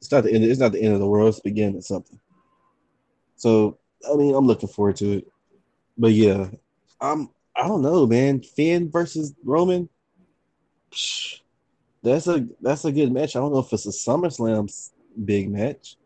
[0.00, 0.44] It's not the end.
[0.44, 1.28] It's not the end of the world.
[1.28, 2.20] It's the beginning of something.
[3.36, 3.78] So
[4.10, 5.28] I mean, I'm looking forward to it.
[5.96, 6.48] But yeah,
[7.00, 7.30] I'm.
[7.56, 8.42] I don't know, man.
[8.42, 9.88] Finn versus Roman.
[10.90, 11.40] Psh,
[12.02, 13.36] That's a that's a good match.
[13.36, 14.70] I don't know if it's a SummerSlam
[15.24, 15.96] big match,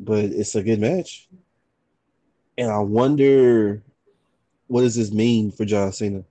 [0.00, 1.28] but it's a good match.
[2.56, 3.82] And I wonder,
[4.66, 6.24] what does this mean for John Cena?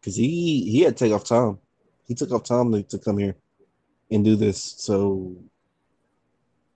[0.00, 1.58] Because he he had to take off time.
[2.06, 3.36] He took off time to, to come here
[4.10, 4.62] and do this.
[4.78, 5.34] So,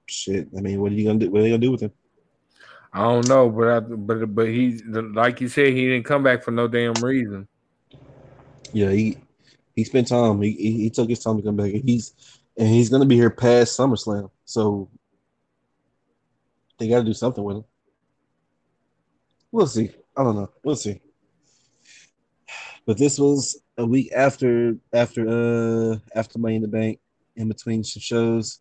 [0.07, 0.49] shit.
[0.57, 1.31] I mean, what are you gonna do?
[1.31, 1.93] What are they gonna do with him?
[2.93, 6.43] I don't know, but I, but but he like you said, he didn't come back
[6.43, 7.47] for no damn reason.
[8.73, 9.19] Yeah, he
[9.75, 10.41] he spent time.
[10.43, 12.15] He, he he took his time to come back, and he's
[12.57, 14.31] and he's gonna be here past SummerSlam.
[14.45, 14.89] So
[16.81, 17.65] they got to do something with him.
[19.53, 19.91] We'll see.
[20.17, 20.51] I don't know.
[20.65, 21.01] We'll see.
[22.87, 26.99] But this was a week after after uh after Money in the Bank,
[27.37, 28.61] in between some shows.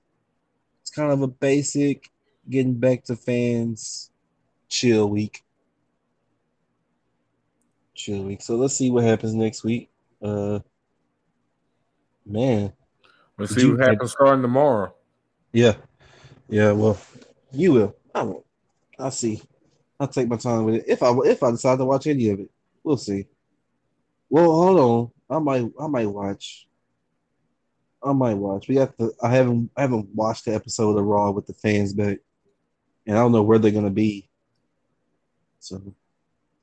[0.82, 2.10] It's kind of a basic
[2.50, 4.12] getting back to fans
[4.68, 5.44] chill week.
[7.96, 8.42] Chill week.
[8.42, 9.90] So let's see what happens next week.
[10.22, 10.60] Uh
[12.26, 12.74] man.
[13.38, 14.94] Let's Did see you- what happens starting tomorrow.
[15.54, 15.76] Yeah.
[16.50, 16.98] Yeah, well,
[17.52, 17.96] you will.
[18.14, 18.45] I won't.
[18.97, 19.41] I'll see.
[19.99, 20.86] I'll take my time with it.
[20.88, 22.49] If I if I decide to watch any of it,
[22.84, 23.26] we'll see.
[24.30, 25.12] Well, hold on.
[25.30, 26.68] I might I might watch.
[28.03, 28.68] I might watch.
[28.68, 29.12] We have to.
[29.22, 32.20] I haven't I haven't watched the episode of Raw with the fans back,
[33.05, 34.30] and I don't know where they're gonna be.
[35.60, 35.82] So,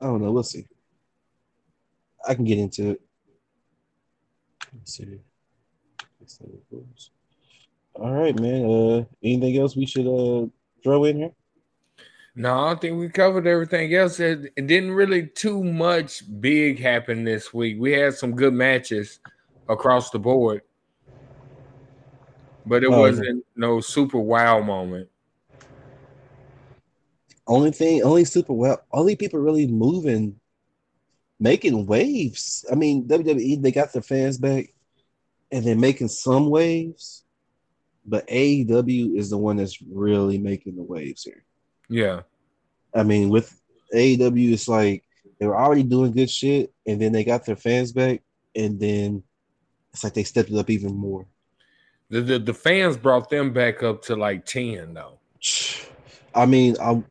[0.00, 0.32] I don't know.
[0.32, 0.66] We'll see.
[2.26, 3.00] I can get into it.
[4.74, 5.20] Let's see.
[7.94, 8.64] All right, man.
[8.64, 10.46] Uh, anything else we should uh
[10.86, 11.32] throw in here?
[12.36, 14.20] No, I think we covered everything else.
[14.20, 17.76] It, it, didn't really too much big happen this week.
[17.80, 19.18] We had some good matches
[19.68, 20.62] across the board,
[22.64, 25.08] but it oh, wasn't no super wow moment.
[27.48, 30.38] Only thing, only super well, only people really moving,
[31.40, 32.64] making waves.
[32.70, 34.72] I mean, WWE they got their fans back,
[35.50, 37.24] and they're making some waves,
[38.06, 41.44] but AEW is the one that's really making the waves here.
[41.88, 42.22] Yeah.
[42.94, 43.60] I mean, with
[43.94, 45.04] AEW, it's like
[45.38, 48.22] they were already doing good shit, and then they got their fans back,
[48.54, 49.22] and then
[49.92, 51.26] it's like they stepped it up even more.
[52.08, 55.18] The, the, the fans brought them back up to like 10, though.
[56.34, 57.02] I mean, I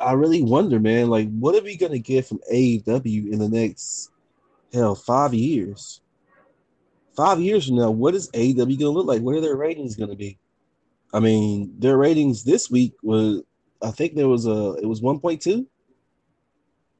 [0.00, 4.10] I really wonder, man, like what are we gonna get from AEW in the next
[4.72, 6.00] hell five years?
[7.18, 9.22] Five years from now, what is AEW gonna look like?
[9.22, 10.38] What are their ratings gonna be?
[11.12, 13.42] I mean, their ratings this week was
[13.82, 15.66] I think there was a it was 1.2.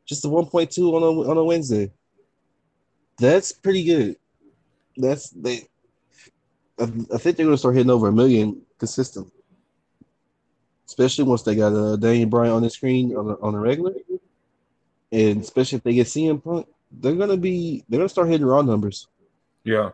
[0.07, 1.93] Just a 1.2 on a on a Wednesday.
[3.21, 4.17] That's pretty good.
[4.97, 5.69] That's they
[6.81, 9.31] I, I think they're gonna start hitting over a million consistently,
[10.85, 13.95] Especially once they got uh, Daniel Bryan on the screen on a, on a regular.
[15.13, 18.63] And especially if they get CM Punk, they're gonna be they're gonna start hitting raw
[18.63, 19.07] numbers.
[19.63, 19.91] Yeah.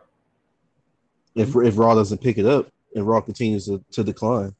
[1.35, 4.55] If if Raw doesn't pick it up and Raw continues to, to decline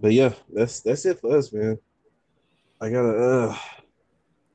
[0.00, 1.78] but yeah, that's that's it for us, man.
[2.80, 3.56] I gotta uh,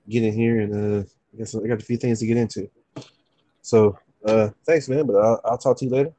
[0.09, 1.03] get in here and uh,
[1.33, 2.69] I guess I got a few things to get into.
[3.61, 5.05] So uh, thanks, man.
[5.05, 6.13] But I'll, I'll talk to you later.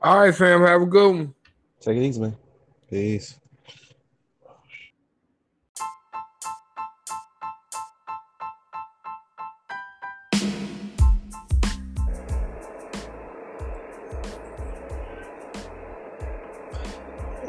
[0.00, 0.62] All right, fam.
[0.62, 1.34] Have a good one.
[1.80, 2.36] Take it easy, man.
[2.88, 3.38] Peace.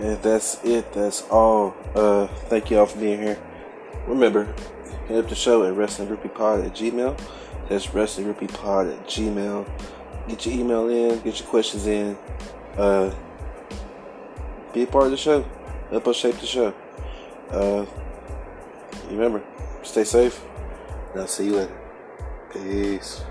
[0.05, 0.93] And that's it.
[0.93, 1.75] That's all.
[1.95, 3.41] Uh, thank you all for being here.
[4.05, 4.53] Remember,
[5.07, 7.19] hit up the show at WrestlingGroupiePod at Gmail.
[7.67, 9.67] That's WrestlingGroupiePod at Gmail.
[10.27, 11.21] Get your email in.
[11.21, 12.15] Get your questions in.
[12.77, 13.15] Uh,
[14.73, 15.43] be a part of the show.
[15.89, 16.71] Help us shape the show.
[17.49, 17.87] Uh,
[19.09, 19.41] remember,
[19.81, 20.39] stay safe.
[21.13, 21.77] And I'll see you later.
[22.53, 23.23] Peace.